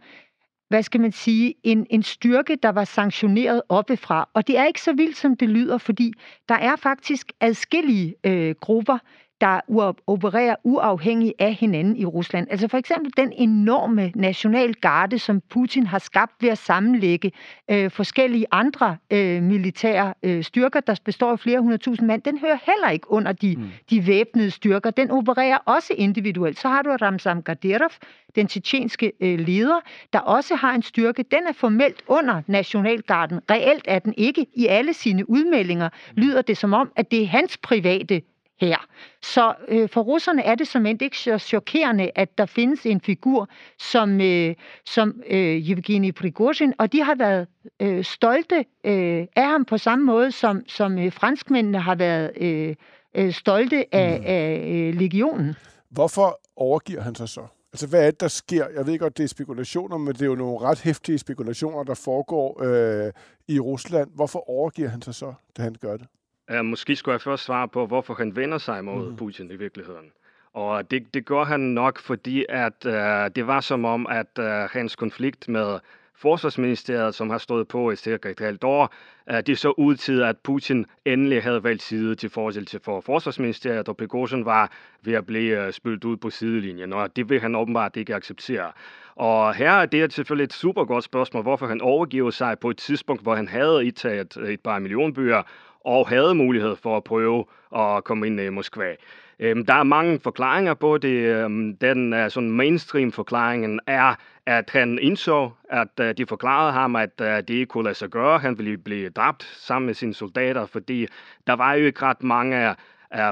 hvad 0.70 0.84
skal 0.84 1.02
man 1.02 1.12
sige, 1.12 1.54
en, 1.64 1.88
en 1.90 2.04
styrke, 2.04 2.58
der 2.64 2.70
var 2.70 2.84
sanktioneret 2.84 3.62
oppefra. 3.70 4.30
Og 4.34 4.48
det 4.48 4.58
er 4.58 4.66
ikke 4.66 4.82
så 4.82 4.94
vildt, 4.94 5.18
som 5.18 5.38
det 5.38 5.50
lyder, 5.50 5.78
fordi 5.78 6.14
der 6.50 6.56
er 6.56 6.76
faktisk 6.76 7.32
adskillige 7.40 8.16
øh, 8.24 8.56
grupper, 8.62 8.98
der 9.42 9.60
opererer 10.08 10.56
uafhængigt 10.64 11.34
af 11.40 11.54
hinanden 11.54 11.98
i 11.98 12.06
Rusland. 12.06 12.48
Altså 12.50 12.68
for 12.68 12.78
eksempel 12.78 13.12
den 13.18 13.34
enorme 13.36 14.12
nationalgarde, 14.16 15.20
som 15.20 15.42
Putin 15.50 15.88
har 15.88 16.00
skabt 16.00 16.34
ved 16.42 16.50
at 16.50 16.58
sammenlægge 16.58 17.32
øh, 17.72 17.92
forskellige 17.92 18.46
andre 18.52 18.98
øh, 19.12 19.44
militære 19.44 20.14
øh, 20.24 20.44
styrker, 20.44 20.80
der 20.80 20.96
består 21.06 21.32
af 21.32 21.40
flere 21.40 21.60
hundredtusind 21.60 22.08
mand, 22.08 22.22
den 22.22 22.40
hører 22.40 22.58
heller 22.66 22.90
ikke 22.90 23.12
under 23.12 23.32
de, 23.32 23.56
mm. 23.58 23.70
de 23.90 24.08
væbnede 24.08 24.52
styrker. 24.52 24.90
Den 24.90 25.12
opererer 25.12 25.58
også 25.58 25.94
individuelt. 25.98 26.60
Så 26.60 26.68
har 26.68 26.82
du 26.82 26.90
Ramzan 26.90 27.44
Kadyrov, 27.44 27.92
den 28.36 28.48
tjetjenske 28.48 29.12
øh, 29.20 29.40
leder, 29.40 29.80
der 30.14 30.20
også 30.20 30.56
har 30.56 30.74
en 30.76 30.82
styrke. 30.82 31.24
Den 31.32 31.48
er 31.48 31.54
formelt 31.54 32.04
under 32.08 32.42
Nationalgarden. 32.48 33.40
Reelt 33.52 33.86
er 33.88 34.00
den 34.00 34.14
ikke. 34.18 34.46
I 34.54 34.66
alle 34.68 34.94
sine 34.94 35.30
udmeldinger 35.30 35.90
lyder 36.14 36.42
det 36.42 36.58
som 36.58 36.74
om, 36.74 36.92
at 36.96 37.12
det 37.12 37.22
er 37.22 37.28
hans 37.28 37.58
private 37.58 38.22
her. 38.62 38.78
Så 39.22 39.54
øh, 39.68 39.90
for 39.90 40.02
russerne 40.02 40.44
er 40.44 40.56
det 40.56 40.68
som 40.68 40.86
ikke 40.86 41.18
så 41.18 41.38
chokerende, 41.38 42.12
at 42.16 42.38
der 42.38 42.46
findes 42.46 42.86
en 42.86 43.02
figur 43.02 43.50
som, 43.80 44.22
øh, 44.22 44.56
som 44.86 45.22
øh, 45.30 45.70
Yevgeny 45.70 46.12
Prigozhin, 46.14 46.74
og 46.80 46.92
de 46.92 47.04
har 47.04 47.16
været 47.16 47.48
øh, 47.80 48.04
stolte 48.04 48.66
øh, 48.84 49.28
af 49.36 49.48
ham 49.48 49.66
på 49.66 49.78
samme 49.78 50.06
måde, 50.06 50.32
som, 50.32 50.64
som 50.68 51.00
øh, 51.00 51.12
franskmændene 51.12 51.80
har 51.80 51.96
været 51.96 52.32
øh, 52.38 52.76
øh, 53.16 53.34
stolte 53.34 53.96
af, 53.96 54.22
af 54.26 54.66
øh, 54.68 55.00
legionen. 55.00 55.56
Hvorfor 55.90 56.40
overgiver 56.56 57.02
han 57.02 57.16
sig 57.16 57.30
så? 57.30 57.42
Altså, 57.74 57.88
hvad 57.88 58.08
er 58.08 58.12
det, 58.12 58.20
der 58.20 58.28
sker? 58.28 58.68
Jeg 58.76 58.88
ved 58.88 59.00
godt, 59.00 59.18
det 59.18 59.24
er 59.24 59.28
spekulationer, 59.28 59.98
men 59.98 60.14
det 60.14 60.22
er 60.22 60.26
jo 60.26 60.36
nogle 60.36 60.60
ret 60.60 60.80
hæftige 60.80 61.18
spekulationer, 61.18 61.84
der 61.84 61.94
foregår 61.94 62.64
øh, 62.64 63.12
i 63.48 63.60
Rusland. 63.60 64.10
Hvorfor 64.16 64.50
overgiver 64.50 64.90
han 64.90 65.02
sig 65.02 65.16
så, 65.16 65.34
da 65.58 65.62
han 65.62 65.76
gør 65.82 65.98
det? 65.98 66.08
Uh, 66.54 66.66
måske 66.66 66.96
skulle 66.96 67.14
jeg 67.14 67.22
først 67.22 67.44
svare 67.44 67.68
på, 67.68 67.86
hvorfor 67.86 68.14
han 68.14 68.36
vender 68.36 68.58
sig 68.58 68.84
mod 68.84 69.10
mm. 69.10 69.16
Putin 69.16 69.52
i 69.52 69.56
virkeligheden. 69.56 70.12
Og 70.54 70.92
det, 70.92 71.14
det 71.14 71.26
gør 71.26 71.44
han 71.44 71.60
nok, 71.60 72.00
fordi 72.00 72.46
at 72.50 72.86
uh, 72.86 72.92
det 73.36 73.48
var 73.48 73.60
som 73.60 73.86
om, 73.86 74.08
at 74.10 74.28
uh, 74.40 74.46
hans 74.46 74.96
konflikt 74.96 75.50
med 75.50 75.80
Forsvarsministeriet, 76.16 77.16
som 77.16 77.30
har 77.30 77.38
stået 77.38 77.68
på 77.68 77.92
i 77.92 77.96
cirka 77.96 78.30
et 78.30 78.40
halvt 78.40 78.64
år, 78.64 78.94
uh, 79.32 79.40
det 79.40 79.58
så 79.58 79.74
ud 79.78 79.96
til, 79.96 80.22
at 80.22 80.38
Putin 80.38 80.86
endelig 81.06 81.44
havde 81.44 81.64
valgt 81.64 81.82
side 81.82 82.16
til 82.16 82.30
forskel 82.30 82.66
til 82.66 82.80
for 82.84 83.02
Forsvarsministeriet, 83.02 83.90
og 83.90 83.98
Prigozhin 83.98 84.46
var 84.46 84.72
ved 85.02 85.14
at 85.14 85.26
blive 85.26 85.68
uh, 85.68 85.74
spillet 85.74 86.04
ud 86.04 86.18
på 86.18 86.30
sidelinjen, 86.30 86.94
og 86.94 87.16
det 87.16 87.30
vil 87.30 87.42
han 87.42 87.56
åbenbart 87.56 87.96
ikke 87.96 88.16
acceptere. 88.16 88.72
Og 89.16 89.54
her 89.56 89.72
er 89.72 89.86
det 89.86 90.14
selvfølgelig 90.14 90.44
et 90.44 90.54
super 90.54 90.86
godt 90.86 91.04
spørgsmål, 91.04 91.44
hvorfor 91.44 91.68
han 91.68 91.82
overgiver 91.82 92.32
sig 92.32 92.60
på 92.60 92.70
et 92.70 92.78
tidspunkt, 92.78 93.24
hvor 93.24 93.36
han 93.36 93.48
havde 93.48 93.86
indtaget 93.86 94.38
et 94.38 94.60
par 94.62 94.80
millionbyer, 94.80 95.44
og 95.88 96.08
havde 96.08 96.36
mulighed 96.36 96.76
for 96.76 96.98
at 96.98 97.04
prøve 97.04 97.46
at 97.76 98.04
komme 98.04 98.28
ind 98.28 98.40
i 98.40 98.50
Moskva. 98.50 98.96
Øhm, 99.40 99.66
der 99.66 99.74
er 99.74 99.84
mange 99.84 100.20
forklaringer 100.20 100.74
på 100.74 100.98
det. 100.98 101.18
Øhm, 101.18 101.78
den 101.78 102.14
uh, 102.14 102.30
sådan 102.30 102.52
mainstream-forklaringen 102.52 103.80
er, 103.88 104.16
at 104.46 104.70
han 104.70 105.00
indså, 105.02 105.52
at 105.70 106.00
uh, 106.02 106.10
de 106.18 106.26
forklarede 106.26 106.72
ham, 106.72 106.96
at 106.96 107.22
uh, 107.22 107.28
det 107.28 107.50
ikke 107.50 107.66
kunne 107.66 107.84
lade 107.84 107.96
sig 107.96 108.10
gøre. 108.10 108.40
Han 108.40 108.58
ville 108.58 108.78
blive 108.78 109.10
dræbt 109.10 109.44
sammen 109.44 109.86
med 109.86 109.94
sine 109.94 110.14
soldater, 110.14 110.66
fordi 110.66 111.08
der 111.48 111.54
var 111.54 111.74
jo 111.74 111.86
ikke 111.86 112.02
ret 112.02 112.24
mange 112.24 112.70
uh, 112.70 112.76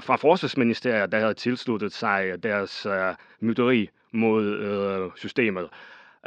fra 0.03 0.15
forsvarsministeriet, 0.15 1.11
der 1.11 1.19
havde 1.19 1.33
tilsluttet 1.33 1.93
sig 1.93 2.43
deres 2.43 2.85
uh, 2.85 3.15
myteri 3.39 3.89
mod 4.11 5.11
systemet. 5.15 5.69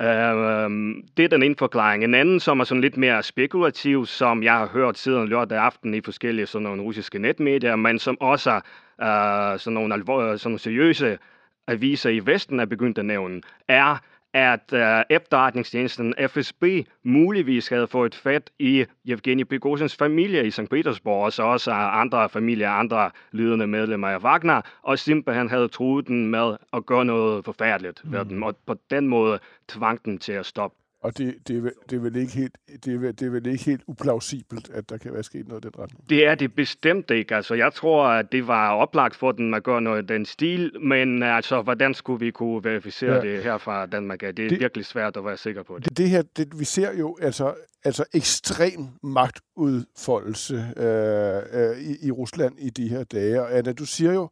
Uh, 0.00 0.70
det 1.16 1.24
er 1.24 1.28
den 1.30 1.42
ene 1.42 1.56
forklaring. 1.58 2.04
En 2.04 2.14
anden, 2.14 2.40
som 2.40 2.60
er 2.60 2.64
sådan 2.64 2.80
lidt 2.80 2.96
mere 2.96 3.22
spekulativ, 3.22 4.06
som 4.06 4.42
jeg 4.42 4.52
har 4.52 4.66
hørt 4.66 4.98
siden 4.98 5.28
lørdag 5.28 5.58
aften 5.58 5.94
i 5.94 6.00
forskellige 6.00 6.46
sådan 6.46 6.62
nogle 6.62 6.82
russiske 6.82 7.18
netmedier, 7.18 7.76
men 7.76 7.98
som 7.98 8.20
også 8.20 8.54
uh, 9.02 9.58
sådan, 9.58 9.74
nogle 9.74 9.94
alvor, 9.94 10.36
sådan 10.36 10.50
nogle 10.50 10.58
seriøse 10.58 11.18
aviser 11.68 12.10
i 12.10 12.20
Vesten 12.26 12.60
er 12.60 12.66
begyndt 12.66 12.98
at 12.98 13.04
nævne, 13.04 13.42
er, 13.68 14.02
at 14.34 14.72
uh, 14.72 15.02
efterretningstjenesten 15.10 16.14
FSB 16.28 16.64
muligvis 17.02 17.68
havde 17.68 17.86
fået 17.86 18.14
fat 18.14 18.50
i 18.58 18.84
Evgeni 19.08 19.44
Prigozhins 19.44 19.96
familie 19.96 20.46
i 20.46 20.50
St. 20.50 20.70
Petersborg, 20.70 21.24
og 21.24 21.32
så 21.32 21.42
også 21.42 21.70
andre 21.70 22.28
familier, 22.28 22.70
andre 22.70 23.10
ledende 23.32 23.66
medlemmer 23.66 24.08
af 24.08 24.18
Wagner, 24.18 24.60
og 24.82 24.98
simpelthen 24.98 25.50
havde 25.50 25.68
truet 25.68 26.06
den 26.06 26.26
med 26.26 26.56
at 26.72 26.86
gøre 26.86 27.04
noget 27.04 27.44
forfærdeligt 27.44 28.04
mm. 28.04 28.12
ved 28.12 28.24
dem, 28.24 28.42
og 28.42 28.56
på 28.66 28.74
den 28.90 29.08
måde 29.08 29.38
tvang 29.68 30.04
den 30.04 30.18
til 30.18 30.32
at 30.32 30.46
stoppe. 30.46 30.76
Og 31.08 31.18
det, 31.18 31.34
det, 31.48 31.56
er, 31.56 31.70
det, 31.90 31.96
er 31.96 32.00
vel 32.00 32.16
ikke 32.16 32.32
helt, 32.32 32.58
det, 32.84 32.94
er, 32.94 33.12
det 33.12 33.26
er 33.26 33.30
vel 33.30 33.46
ikke 33.46 33.64
helt 33.64 33.82
uplausibelt, 33.86 34.70
at 34.70 34.90
der 34.90 34.96
kan 34.96 35.12
være 35.12 35.22
sket 35.22 35.48
noget 35.48 35.64
i 35.64 35.68
den 35.68 35.78
retning. 35.78 36.10
Det 36.10 36.26
er 36.26 36.34
det 36.34 36.54
bestemt 36.54 37.10
ikke. 37.10 37.36
Altså, 37.36 37.54
jeg 37.54 37.72
tror, 37.72 38.06
at 38.06 38.32
det 38.32 38.46
var 38.46 38.74
oplagt 38.74 39.16
for 39.16 39.32
den 39.32 39.54
at 39.54 39.62
gøre 39.62 39.80
noget 39.80 40.02
i 40.02 40.06
den 40.06 40.26
stil, 40.26 40.72
men 40.80 41.22
altså, 41.22 41.62
hvordan 41.62 41.94
skulle 41.94 42.20
vi 42.20 42.30
kunne 42.30 42.64
verificere 42.64 43.14
Ja. 43.14 43.20
det 43.20 43.42
her 43.42 43.58
fra 43.58 43.86
Danmark? 43.86 44.20
Det 44.20 44.28
er 44.28 44.32
det... 44.32 44.60
virkelig 44.60 44.84
svært 44.84 45.16
at 45.16 45.24
være 45.24 45.36
sikker 45.36 45.62
på 45.62 45.78
det. 45.78 45.84
Det, 45.84 45.96
det 45.96 46.08
her, 46.10 46.22
det, 46.36 46.58
vi 46.58 46.64
ser 46.64 46.98
jo 46.98 47.18
altså, 47.20 47.54
altså 47.84 48.04
ekstrem 48.14 48.86
magtudfoldelse 49.02 50.54
øh, 50.76 51.36
øh, 51.52 51.78
i, 51.78 52.06
i 52.06 52.10
Rusland 52.10 52.54
i 52.58 52.70
de 52.70 52.88
her 52.88 53.04
dage. 53.04 53.42
Og 53.42 53.58
Anna, 53.58 53.72
du 53.72 53.86
siger 53.86 54.12
jo 54.12 54.28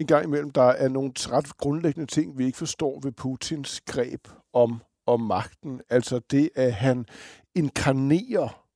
en 0.00 0.06
gang 0.06 0.24
imellem, 0.24 0.50
der 0.50 0.62
er 0.62 0.88
nogle 0.88 1.12
ret 1.16 1.56
grundlæggende 1.58 2.06
ting, 2.06 2.38
vi 2.38 2.44
ikke 2.46 2.58
forstår 2.58 3.00
ved 3.02 3.12
Putins 3.12 3.80
greb 3.80 4.28
om, 4.52 4.80
om 5.06 5.20
magten. 5.20 5.80
Altså 5.90 6.20
det, 6.30 6.50
at 6.54 6.72
han 6.72 7.06
inkarnerer 7.54 8.66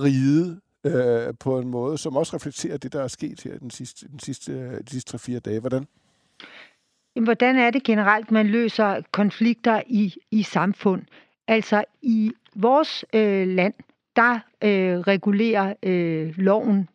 riget 0.00 0.60
øh, 0.86 1.34
på 1.40 1.58
en 1.58 1.68
måde, 1.68 1.98
som 1.98 2.16
også 2.16 2.36
reflekterer 2.36 2.76
det, 2.76 2.92
der 2.92 3.02
er 3.02 3.08
sket 3.08 3.40
her 3.40 3.58
den 3.58 3.70
sidste, 3.70 4.08
den 4.08 4.18
sidste, 4.18 4.52
øh, 4.52 4.80
de 4.80 4.90
sidste 4.90 5.16
3-4 5.16 5.38
dage. 5.38 5.60
Hvordan? 5.60 5.86
Jamen, 7.16 7.26
hvordan 7.26 7.56
er 7.56 7.70
det 7.70 7.82
generelt, 7.82 8.30
man 8.30 8.46
løser 8.46 9.02
konflikter 9.12 9.82
i, 9.86 10.14
i 10.30 10.42
samfund? 10.42 11.02
Altså 11.46 11.84
i 12.02 12.32
vores 12.54 13.04
øh, 13.12 13.48
land, 13.48 13.74
der 14.16 14.34
øh, 14.64 14.98
regulerer 14.98 15.74
øh, 15.82 16.34
loven 16.38 16.88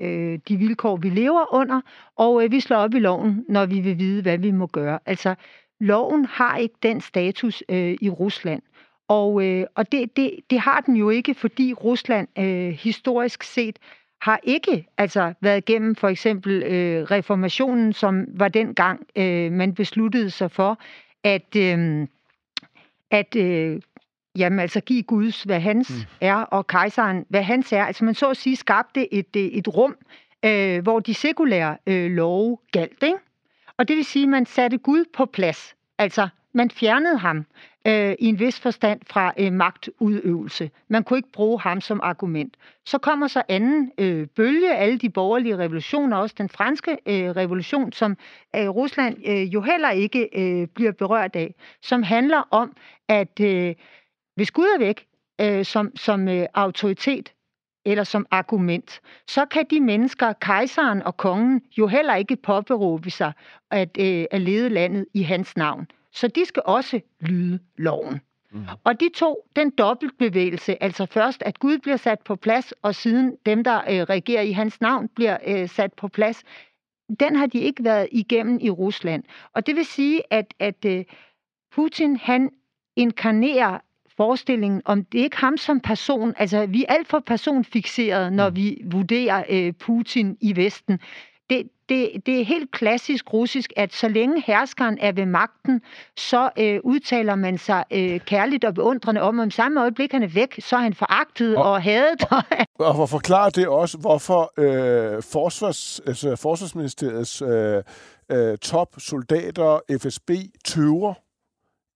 øh, 0.00 0.38
de 0.48 0.56
vilkår, 0.56 0.96
vi 0.96 1.10
lever 1.10 1.54
under, 1.54 1.80
og 2.16 2.44
øh, 2.44 2.52
vi 2.52 2.60
slår 2.60 2.76
op 2.76 2.94
i 2.94 2.98
loven, 2.98 3.44
når 3.48 3.66
vi 3.66 3.80
vil 3.80 3.98
vide, 3.98 4.22
hvad 4.22 4.38
vi 4.38 4.50
må 4.50 4.66
gøre. 4.66 4.98
Altså, 5.06 5.34
loven 5.80 6.24
har 6.24 6.56
ikke 6.56 6.74
den 6.82 7.00
status 7.00 7.62
øh, 7.68 7.96
i 8.00 8.10
Rusland. 8.10 8.62
Og, 9.08 9.44
øh, 9.44 9.66
og 9.74 9.92
det, 9.92 10.16
det, 10.16 10.30
det 10.50 10.60
har 10.60 10.80
den 10.80 10.96
jo 10.96 11.10
ikke, 11.10 11.34
fordi 11.34 11.72
Rusland 11.72 12.28
øh, 12.38 12.68
historisk 12.68 13.42
set 13.42 13.78
har 14.22 14.40
ikke 14.42 14.86
altså 14.98 15.32
været 15.40 15.58
igennem 15.58 15.96
for 15.96 16.08
eksempel 16.08 16.62
øh, 16.62 17.02
reformationen, 17.02 17.92
som 17.92 18.24
var 18.34 18.48
den 18.48 18.74
gang, 18.74 19.06
øh, 19.16 19.52
man 19.52 19.74
besluttede 19.74 20.30
sig 20.30 20.50
for 20.50 20.78
at, 21.24 21.56
øh, 21.56 22.06
at 23.10 23.36
øh, 23.36 23.80
jamen, 24.38 24.58
altså 24.58 24.80
give 24.80 25.02
Guds, 25.02 25.42
hvad 25.42 25.60
hans 25.60 25.90
mm. 25.90 26.16
er, 26.20 26.34
og 26.34 26.66
kejseren, 26.66 27.26
hvad 27.28 27.42
hans 27.42 27.72
er. 27.72 27.84
Altså 27.84 28.04
man 28.04 28.14
så 28.14 28.30
at 28.30 28.36
sige 28.36 28.56
skabte 28.56 29.14
et, 29.14 29.36
øh, 29.36 29.42
et 29.42 29.68
rum, 29.68 29.96
øh, 30.44 30.82
hvor 30.82 31.00
de 31.00 31.14
sekulære 31.14 31.76
øh, 31.86 32.10
love 32.10 32.58
galt. 32.72 33.02
Ikke? 33.02 33.18
Og 33.78 33.88
det 33.88 33.96
vil 33.96 34.04
sige, 34.04 34.22
at 34.22 34.28
man 34.28 34.46
satte 34.46 34.78
Gud 34.78 35.04
på 35.12 35.26
plads. 35.26 35.76
Altså 35.98 36.28
man 36.52 36.70
fjernede 36.70 37.18
ham 37.18 37.46
øh, 37.86 38.14
i 38.18 38.26
en 38.26 38.38
vis 38.38 38.60
forstand 38.60 39.00
fra 39.06 39.32
øh, 39.38 39.52
magtudøvelse. 39.52 40.70
Man 40.88 41.04
kunne 41.04 41.18
ikke 41.18 41.32
bruge 41.32 41.60
ham 41.60 41.80
som 41.80 42.00
argument. 42.02 42.56
Så 42.86 42.98
kommer 42.98 43.26
så 43.26 43.42
anden 43.48 43.92
øh, 43.98 44.26
bølge, 44.26 44.76
alle 44.76 44.98
de 44.98 45.10
borgerlige 45.10 45.58
revolutioner, 45.58 46.16
også 46.16 46.34
den 46.38 46.48
franske 46.48 46.98
øh, 47.06 47.30
revolution, 47.30 47.92
som 47.92 48.16
øh, 48.56 48.68
Rusland 48.68 49.16
øh, 49.26 49.54
jo 49.54 49.60
heller 49.60 49.90
ikke 49.90 50.28
øh, 50.32 50.66
bliver 50.66 50.92
berørt 50.92 51.36
af, 51.36 51.54
som 51.82 52.02
handler 52.02 52.42
om, 52.50 52.76
at 53.08 53.40
øh, 53.40 53.74
hvis 54.34 54.50
Gud 54.50 54.66
er 54.74 54.78
væk 54.78 55.06
øh, 55.40 55.64
som, 55.64 55.96
som 55.96 56.28
øh, 56.28 56.46
autoritet 56.54 57.32
eller 57.90 58.04
som 58.04 58.26
argument, 58.30 59.00
så 59.28 59.44
kan 59.44 59.66
de 59.70 59.80
mennesker, 59.80 60.32
kejseren 60.32 61.02
og 61.02 61.16
kongen, 61.16 61.62
jo 61.78 61.86
heller 61.86 62.14
ikke 62.14 62.36
påberåbe 62.36 63.10
sig 63.10 63.32
at, 63.70 63.96
øh, 64.00 64.24
at 64.30 64.40
lede 64.40 64.68
landet 64.68 65.06
i 65.14 65.22
hans 65.22 65.56
navn. 65.56 65.86
Så 66.12 66.28
de 66.28 66.44
skal 66.44 66.62
også 66.66 67.00
lyde 67.20 67.58
loven. 67.78 68.20
Mm. 68.52 68.64
Og 68.84 69.00
de 69.00 69.10
to, 69.14 69.48
den 69.56 69.70
dobbeltbevægelse, 69.70 70.82
altså 70.82 71.06
først 71.06 71.42
at 71.42 71.58
Gud 71.58 71.78
bliver 71.78 71.96
sat 71.96 72.18
på 72.20 72.36
plads, 72.36 72.72
og 72.72 72.94
siden 72.94 73.36
dem, 73.46 73.64
der 73.64 73.76
øh, 73.76 74.02
regerer 74.02 74.42
i 74.42 74.52
hans 74.52 74.80
navn, 74.80 75.08
bliver 75.08 75.36
øh, 75.46 75.68
sat 75.68 75.92
på 75.92 76.08
plads, 76.08 76.42
den 77.20 77.36
har 77.36 77.46
de 77.46 77.58
ikke 77.58 77.84
været 77.84 78.08
igennem 78.12 78.58
i 78.62 78.70
Rusland. 78.70 79.24
Og 79.52 79.66
det 79.66 79.76
vil 79.76 79.84
sige, 79.84 80.22
at, 80.30 80.54
at 80.58 80.84
øh, 80.86 81.04
Putin, 81.72 82.16
han 82.16 82.50
inkarnerer 82.96 83.78
forestillingen 84.18 84.82
om, 84.84 85.04
det 85.04 85.20
er 85.20 85.24
ikke 85.24 85.36
ham 85.36 85.56
som 85.56 85.80
person, 85.80 86.34
altså 86.36 86.66
vi 86.66 86.84
er 86.88 86.92
alt 86.94 87.08
for 87.08 87.22
personfixeret, 87.26 88.32
når 88.32 88.50
vi 88.50 88.80
vurderer 88.92 89.44
øh, 89.48 89.72
Putin 89.72 90.36
i 90.40 90.56
Vesten. 90.56 90.98
Det, 91.50 91.62
det, 91.88 92.10
det 92.26 92.40
er 92.40 92.44
helt 92.44 92.70
klassisk 92.70 93.32
russisk, 93.32 93.72
at 93.76 93.94
så 93.94 94.08
længe 94.08 94.42
herskeren 94.46 94.98
er 95.00 95.12
ved 95.12 95.26
magten, 95.26 95.80
så 96.16 96.50
øh, 96.58 96.80
udtaler 96.84 97.34
man 97.34 97.58
sig 97.58 97.84
øh, 97.92 98.20
kærligt 98.20 98.64
og 98.64 98.74
beundrende 98.74 99.20
om, 99.20 99.38
om 99.38 99.50
samme 99.50 99.80
øjeblik 99.80 100.12
han 100.12 100.22
er 100.22 100.28
væk, 100.28 100.60
så 100.60 100.76
er 100.76 100.80
han 100.80 100.94
foragtet 100.94 101.56
Og- 101.56 101.64
og, 101.64 101.70
og 101.76 101.82
hadet. 101.82 102.22
Og 102.78 102.94
for 102.96 103.02
at 103.02 103.10
forklare 103.10 103.50
det 103.50 103.68
også, 103.68 103.98
hvorfor 103.98 104.52
øh, 104.58 105.22
forsvars, 105.32 106.00
altså 106.06 106.36
Forsvarsministeriets 106.36 107.42
øh, 107.42 107.82
øh, 108.32 108.58
topsoldater, 108.58 109.80
FSB, 110.00 110.30
tøver 110.64 111.14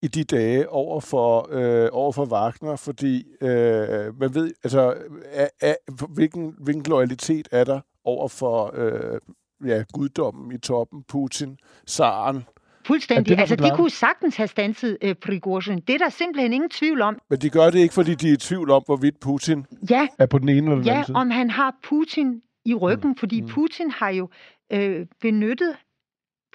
i 0.03 0.09
de 0.09 0.25
dage 0.25 0.69
over 0.69 1.01
for, 1.01 1.49
øh, 1.51 1.89
over 1.93 2.13
for 2.13 2.27
Wagner, 2.27 2.77
fordi 2.77 3.25
øh, 3.41 4.21
man 4.21 4.35
ved, 4.35 4.53
altså, 4.65 4.95
er, 5.25 5.49
er, 5.61 5.75
hvilken, 6.15 6.55
hvilken 6.59 6.83
loyalitet 6.83 7.49
er 7.53 7.65
der 7.65 7.81
over 8.05 8.29
for 8.29 8.71
øh, 8.75 9.21
ja, 9.67 9.83
guddommen 9.93 10.53
i 10.53 10.59
toppen, 10.59 11.03
Putin, 11.09 11.59
Zaren. 11.91 12.45
Fuldstændig. 12.87 13.29
det, 13.29 13.41
altså, 13.41 13.57
de 13.57 13.71
kunne 13.77 13.91
sagtens 13.91 14.37
have 14.37 14.49
stanset 14.49 14.99
øh, 15.03 15.15
Prigozhin. 15.15 15.81
Det 15.81 15.95
er 15.95 15.99
der 15.99 16.09
simpelthen 16.09 16.53
ingen 16.53 16.71
tvivl 16.71 17.03
om. 17.03 17.19
Men 17.31 17.39
de 17.39 17.51
gør 17.51 17.71
det 17.71 17.79
ikke, 17.79 17.95
fordi 17.95 18.15
de 18.15 18.29
er 18.29 18.33
i 18.33 18.37
tvivl 18.37 18.71
om, 18.71 18.83
hvorvidt 18.87 19.21
Putin 19.21 19.67
Ja, 19.91 20.09
Er 20.19 20.27
på 20.27 20.39
den 20.39 20.49
ene 20.49 20.59
eller 20.59 20.75
den 20.75 20.85
Ja, 20.85 20.93
anden 20.93 21.07
side? 21.07 21.17
om 21.17 21.31
han 21.31 21.51
har 21.51 21.75
Putin 21.89 22.43
i 22.65 22.75
ryggen, 22.75 23.09
mm. 23.11 23.17
fordi 23.17 23.41
mm. 23.41 23.49
Putin 23.49 23.91
har 23.91 24.09
jo 24.11 24.29
øh, 24.73 25.07
benyttet 25.21 25.77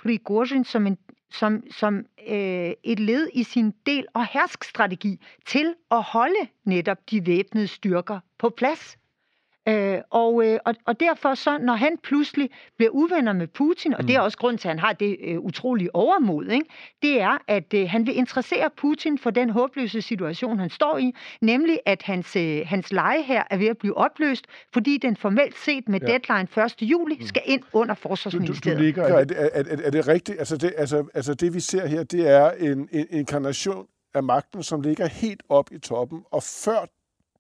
Prigozhin 0.01 0.63
som, 0.66 0.88
en, 0.88 0.98
som, 1.31 1.63
som 1.72 2.05
øh, 2.27 2.72
et 2.84 3.00
led 3.00 3.29
i 3.34 3.43
sin 3.43 3.74
del- 3.86 4.07
og 4.13 4.27
herskstrategi 4.27 5.19
til 5.46 5.75
at 5.91 6.03
holde 6.03 6.48
netop 6.65 6.98
de 7.12 7.25
væbnede 7.25 7.67
styrker 7.67 8.19
på 8.39 8.50
plads. 8.50 8.98
Øh, 9.67 10.00
og, 10.09 10.45
øh, 10.45 10.59
og, 10.65 10.75
og 10.86 11.00
derfor 11.00 11.33
så, 11.33 11.57
når 11.57 11.74
han 11.74 11.97
pludselig 12.03 12.50
bliver 12.77 12.89
uvenner 12.89 13.33
med 13.33 13.47
Putin, 13.47 13.93
og 13.93 14.01
mm. 14.01 14.07
det 14.07 14.15
er 14.15 14.19
også 14.19 14.38
grund 14.38 14.57
til, 14.57 14.67
at 14.67 14.71
han 14.71 14.79
har 14.79 14.93
det 14.93 15.17
øh, 15.24 15.39
utrolige 15.39 15.95
overmod, 15.95 16.45
ikke? 16.47 16.65
det 17.01 17.21
er, 17.21 17.38
at 17.47 17.74
øh, 17.74 17.89
han 17.89 18.07
vil 18.07 18.17
interessere 18.17 18.69
Putin 18.77 19.17
for 19.17 19.29
den 19.29 19.50
håbløse 19.50 20.01
situation, 20.01 20.59
han 20.59 20.69
står 20.69 20.97
i, 20.97 21.13
nemlig 21.41 21.79
at 21.86 22.01
hans, 22.03 22.36
øh, 22.36 22.62
hans 22.65 22.91
leje 22.91 23.21
her 23.21 23.43
er 23.50 23.57
ved 23.57 23.67
at 23.67 23.77
blive 23.77 23.97
opløst, 23.97 24.45
fordi 24.74 24.97
den 24.97 25.15
formelt 25.15 25.57
set 25.57 25.89
med 25.89 26.00
Ja. 26.01 26.07
deadline 26.07 26.63
1. 26.65 26.75
juli 26.81 27.27
skal 27.27 27.41
ind 27.45 27.62
under 27.74 27.93
Du, 27.95 28.00
du, 28.00 28.03
du 28.03 28.07
forsvarsministeriet. 28.09 28.81
ligger... 28.81 29.03
Er 29.03 29.24
det, 29.24 29.41
er, 29.41 29.50
er, 29.53 29.63
er 29.83 29.91
det 29.91 30.07
rigtigt? 30.07 30.39
Altså 30.39 30.57
det, 30.57 30.74
altså, 30.77 31.05
altså 31.13 31.33
det, 31.33 31.53
vi 31.53 31.59
ser 31.59 31.88
her, 31.88 32.03
det 32.03 32.27
er 32.29 32.51
en, 32.51 32.89
en 32.91 33.05
inkarnation 33.09 33.86
af 34.13 34.24
magten, 34.24 34.63
som 34.63 34.81
ligger 34.81 35.07
helt 35.07 35.43
op 35.50 35.69
i 35.71 35.79
toppen, 35.79 36.24
og 36.31 36.43
før 36.43 36.86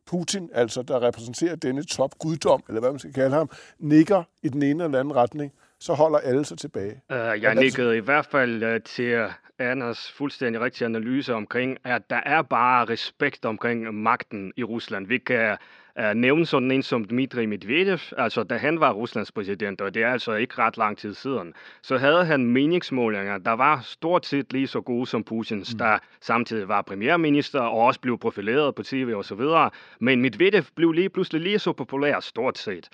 Putin, 0.07 0.49
altså 0.53 0.81
der 0.81 1.01
repræsenterer 1.07 1.55
denne 1.55 1.83
topguddom, 1.83 2.63
eller 2.67 2.79
hvad 2.79 2.91
man 2.91 2.99
skal 2.99 3.13
kalde 3.13 3.35
ham, 3.35 3.49
nikker 3.79 4.23
i 4.43 4.49
den 4.49 4.63
ene 4.63 4.83
eller 4.83 4.99
anden 4.99 5.15
retning, 5.15 5.51
så 5.79 5.93
holder 5.93 6.17
alle 6.19 6.45
sig 6.45 6.57
tilbage. 6.57 6.91
Uh, 7.09 7.15
jeg 7.15 7.39
Hvordan- 7.39 7.57
nikkede 7.57 7.97
i 7.97 7.99
hvert 7.99 8.25
fald 8.25 8.63
uh, 8.75 8.81
til 8.85 9.25
Anders 9.59 10.11
fuldstændig 10.11 10.61
rigtige 10.61 10.85
analyse 10.85 11.33
omkring, 11.33 11.77
at 11.83 12.09
der 12.09 12.21
er 12.25 12.41
bare 12.41 12.85
respekt 12.85 13.45
omkring 13.45 13.93
magten 13.93 14.53
i 14.57 14.63
Rusland. 14.63 15.07
Vi 15.07 15.17
kan 15.17 15.57
uh, 15.99 16.13
nævne 16.15 16.45
sådan 16.45 16.71
en 16.71 16.83
som 16.83 17.05
Dmitri 17.05 17.45
Medvedev, 17.45 17.99
altså 18.17 18.43
da 18.43 18.57
han 18.57 18.79
var 18.79 18.91
Ruslands 18.93 19.31
præsident, 19.31 19.81
og 19.81 19.93
det 19.93 20.03
er 20.03 20.11
altså 20.11 20.33
ikke 20.33 20.57
ret 20.57 20.77
lang 20.77 20.97
tid 20.97 21.13
siden, 21.13 21.53
så 21.81 21.97
havde 21.97 22.25
han 22.25 22.45
meningsmålinger, 22.45 23.37
der 23.37 23.51
var 23.51 23.81
stort 23.83 24.25
set 24.25 24.53
lige 24.53 24.67
så 24.67 24.81
gode 24.81 25.07
som 25.07 25.23
Putins, 25.23 25.73
mm. 25.73 25.77
der 25.77 25.99
samtidig 26.21 26.67
var 26.67 26.81
premierminister 26.81 27.59
og 27.59 27.79
også 27.79 27.99
blev 27.99 28.17
profileret 28.17 28.75
på 28.75 28.83
tv 28.83 29.13
og 29.15 29.25
så 29.25 29.35
videre. 29.35 29.69
Men 29.99 30.21
Medvedev 30.21 30.63
blev 30.75 30.91
lige 30.91 31.09
pludselig 31.09 31.41
lige 31.41 31.59
så 31.59 31.73
populær 31.73 32.19
stort 32.19 32.57
set 32.57 32.89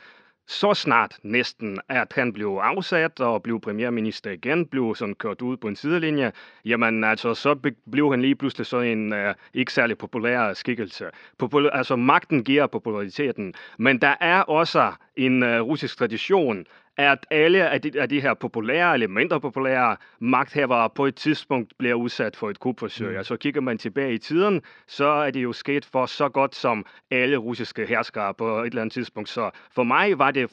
så 0.47 0.73
snart 0.73 1.17
næsten, 1.23 1.79
at 1.89 2.13
han 2.15 2.33
blev 2.33 2.47
afsat 2.47 3.19
og 3.19 3.43
blev 3.43 3.61
premierminister 3.61 4.31
igen, 4.31 4.65
blev 4.65 4.95
sådan 4.95 5.15
kørt 5.15 5.41
ud 5.41 5.57
på 5.57 5.67
en 5.67 5.75
sidelinje, 5.75 6.31
jamen 6.65 7.03
altså, 7.03 7.33
så 7.33 7.71
blev 7.91 8.11
han 8.11 8.21
lige 8.21 8.35
pludselig 8.35 8.65
så 8.67 8.79
en 8.79 9.13
uh, 9.13 9.33
ikke 9.53 9.73
særlig 9.73 9.97
populær 9.97 10.53
skikkelse. 10.53 11.05
Popul- 11.43 11.77
altså, 11.77 11.95
magten 11.95 12.43
giver 12.43 12.67
populariteten, 12.67 13.53
men 13.77 14.01
der 14.01 14.15
er 14.19 14.41
også 14.41 14.91
en 15.15 15.43
uh, 15.43 15.49
russisk 15.49 15.97
tradition 15.97 16.65
at 16.97 17.25
alle 17.31 17.69
af 17.69 17.81
de, 17.81 18.01
af 18.01 18.09
de 18.09 18.21
her 18.21 18.33
populære 18.33 18.93
eller 18.93 19.07
mindre 19.07 19.41
populære 19.41 19.97
magthavere 20.19 20.89
på 20.89 21.05
et 21.05 21.15
tidspunkt 21.15 21.73
bliver 21.77 21.95
udsat 21.95 22.35
for 22.35 22.49
et 22.49 22.59
kupforsøg. 22.59 23.11
Mm. 23.11 23.17
Altså 23.17 23.37
kigger 23.37 23.61
man 23.61 23.77
tilbage 23.77 24.13
i 24.13 24.17
tiden, 24.17 24.61
så 24.87 25.05
er 25.05 25.31
det 25.31 25.43
jo 25.43 25.53
sket 25.53 25.85
for 25.85 26.05
så 26.05 26.29
godt 26.29 26.55
som 26.55 26.85
alle 27.11 27.37
russiske 27.37 27.85
herskere 27.85 28.33
på 28.33 28.59
et 28.59 28.65
eller 28.65 28.81
andet 28.81 28.93
tidspunkt. 28.93 29.29
Så 29.29 29.51
for 29.71 29.83
mig 29.83 30.19
var 30.19 30.31
det 30.31 30.51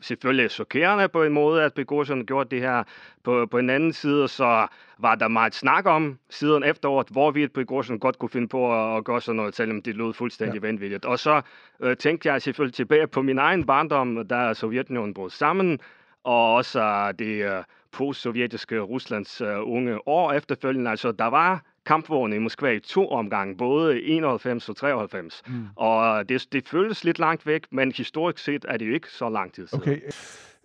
selvfølgelig 0.00 0.50
chokerende 0.50 1.08
på 1.08 1.22
en 1.22 1.32
måde, 1.32 1.64
at 1.64 1.74
Prigozhin 1.74 2.26
gjorde 2.26 2.50
det 2.50 2.60
her. 2.60 2.84
På, 3.24 3.46
på 3.50 3.58
en 3.58 3.70
anden 3.70 3.92
side, 3.92 4.28
så 4.28 4.66
var 4.98 5.14
der 5.14 5.28
meget 5.28 5.54
snak 5.54 5.86
om 5.86 6.18
siden 6.30 6.64
efteråret, 6.64 7.08
hvorvidt 7.10 7.52
Prigozhin 7.52 7.98
godt 7.98 8.18
kunne 8.18 8.28
finde 8.28 8.48
på 8.48 8.72
at, 8.74 8.96
at 8.96 9.04
gøre 9.04 9.20
sådan 9.20 9.36
noget, 9.36 9.56
selvom 9.56 9.82
det 9.82 9.96
lød 9.96 10.12
fuldstændig 10.12 10.62
ja. 10.62 10.66
vanvittigt. 10.66 11.04
Og 11.04 11.18
så 11.18 11.42
øh, 11.80 11.96
tænkte 11.96 12.32
jeg 12.32 12.42
selvfølgelig 12.42 12.74
tilbage 12.74 13.06
på 13.06 13.22
min 13.22 13.38
egen 13.38 13.66
barndom, 13.66 14.28
da 14.28 14.54
Sovjetunionen 14.54 15.14
brød 15.14 15.30
sammen, 15.30 15.78
og 16.24 16.54
også 16.54 17.12
det 17.18 17.44
øh, 17.44 17.64
post-sovjetiske 17.92 18.78
Ruslands 18.80 19.40
øh, 19.40 19.56
unge 19.62 20.08
år 20.08 20.32
efterfølgende. 20.32 20.90
Altså, 20.90 21.12
der 21.12 21.26
var 21.26 21.62
kampvogne 21.86 22.36
i 22.36 22.38
Moskva 22.38 22.70
i 22.70 22.80
to 22.80 23.08
omgange, 23.08 23.56
både 23.56 24.02
91 24.02 24.68
og 24.68 24.76
93. 24.76 25.42
Mm. 25.46 25.66
Og 25.76 26.28
det, 26.28 26.46
det 26.52 26.68
føles 26.68 27.04
lidt 27.04 27.18
langt 27.18 27.46
væk, 27.46 27.62
men 27.70 27.92
historisk 27.92 28.44
set 28.44 28.64
er 28.68 28.76
det 28.76 28.88
jo 28.88 28.94
ikke 28.94 29.08
så 29.08 29.28
lang 29.28 29.52
tid 29.52 29.66
siden. 29.66 29.82
Okay. 29.82 30.00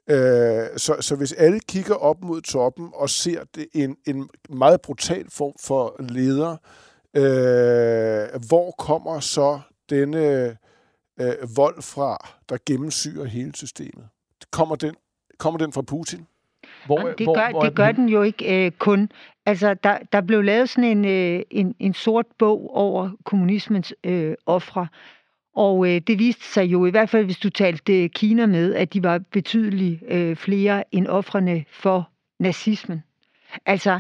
Øh, 0.10 0.78
så, 0.78 0.96
så 1.00 1.16
hvis 1.16 1.34
alle 1.34 1.60
kigger 1.60 1.96
op 1.96 2.24
mod 2.24 2.42
toppen 2.42 2.90
og 2.94 3.10
ser 3.10 3.44
det 3.56 3.68
en, 3.74 3.98
en 4.08 4.30
meget 4.50 4.82
brutal 4.82 5.26
form 5.30 5.54
for 5.66 5.96
leder, 6.00 6.58
øh, 7.16 8.42
hvor 8.48 8.72
kommer 8.72 9.20
så 9.20 9.60
denne 9.90 10.58
øh, 11.20 11.34
vold 11.56 11.82
fra, 11.82 12.18
der 12.50 12.58
gennemsyrer 12.66 13.26
hele 13.26 13.56
systemet? 13.56 14.08
Kommer 14.52 14.76
den, 14.76 14.96
kommer 15.38 15.58
den 15.58 15.72
fra 15.72 15.82
Putin? 15.82 16.28
Hvor, 16.86 17.00
Jamen, 17.00 17.14
det, 17.18 17.26
hvor, 17.26 17.36
gør, 17.36 17.50
hvor 17.50 17.62
det 17.62 17.76
gør 17.76 17.92
den 17.92 18.10
jo 18.10 18.22
ikke 18.22 18.66
øh, 18.66 18.72
kun. 18.72 19.10
Altså, 19.46 19.74
der, 19.74 19.98
der 20.12 20.22
blev 20.22 20.42
lavet 20.44 20.70
sådan 20.70 20.98
en, 20.98 21.06
øh, 21.06 21.44
en, 21.50 21.76
en 21.80 21.94
sort 21.94 22.26
bog 22.40 22.76
over 22.76 23.10
kommunismens 23.24 23.94
øh, 24.04 24.36
ofre, 24.46 24.88
og 25.56 25.88
øh, 25.90 26.02
det 26.08 26.20
viste 26.20 26.46
sig 26.46 26.64
jo, 26.66 26.86
i 26.86 26.90
hvert 26.90 27.10
fald 27.10 27.26
hvis 27.26 27.40
du 27.40 27.50
talte 27.50 28.08
Kina 28.08 28.46
med, 28.46 28.74
at 28.74 28.94
de 28.94 29.04
var 29.04 29.18
betydeligt 29.18 30.04
øh, 30.08 30.36
flere 30.36 30.84
end 30.92 31.08
offrene 31.08 31.66
for 31.70 32.10
nazismen. 32.40 33.04
Altså, 33.66 34.00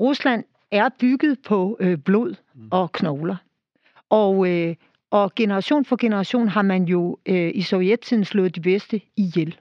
Rusland 0.00 0.44
er 0.70 0.88
bygget 1.00 1.38
på 1.46 1.76
øh, 1.80 1.98
blod 1.98 2.34
mm. 2.54 2.68
og 2.70 2.92
knogler. 2.92 3.36
Og, 4.10 4.50
øh, 4.50 4.74
og 5.10 5.34
generation 5.34 5.84
for 5.84 5.96
generation 5.96 6.48
har 6.48 6.62
man 6.62 6.84
jo 6.84 7.18
øh, 7.26 7.50
i 7.54 7.62
sovjettiden 7.62 8.24
slået 8.24 8.54
de 8.54 8.60
bedste 8.60 9.00
ihjel. 9.16 9.58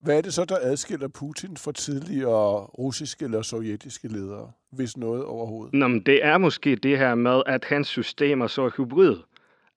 Hvad 0.00 0.16
er 0.16 0.20
det 0.20 0.34
så, 0.34 0.44
der 0.44 0.56
adskiller 0.60 1.08
Putin 1.08 1.56
fra 1.56 1.72
tidligere 1.72 2.64
russiske 2.64 3.24
eller 3.24 3.42
sovjetiske 3.42 4.08
ledere, 4.08 4.50
hvis 4.70 4.96
noget 4.96 5.24
overhovedet? 5.24 5.74
Nå, 5.74 5.88
men 5.88 6.00
det 6.00 6.24
er 6.24 6.38
måske 6.38 6.76
det 6.76 6.98
her 6.98 7.14
med, 7.14 7.42
at 7.46 7.64
hans 7.64 7.88
system 7.88 8.40
er 8.40 8.46
så 8.46 8.70
hybrid 8.76 9.16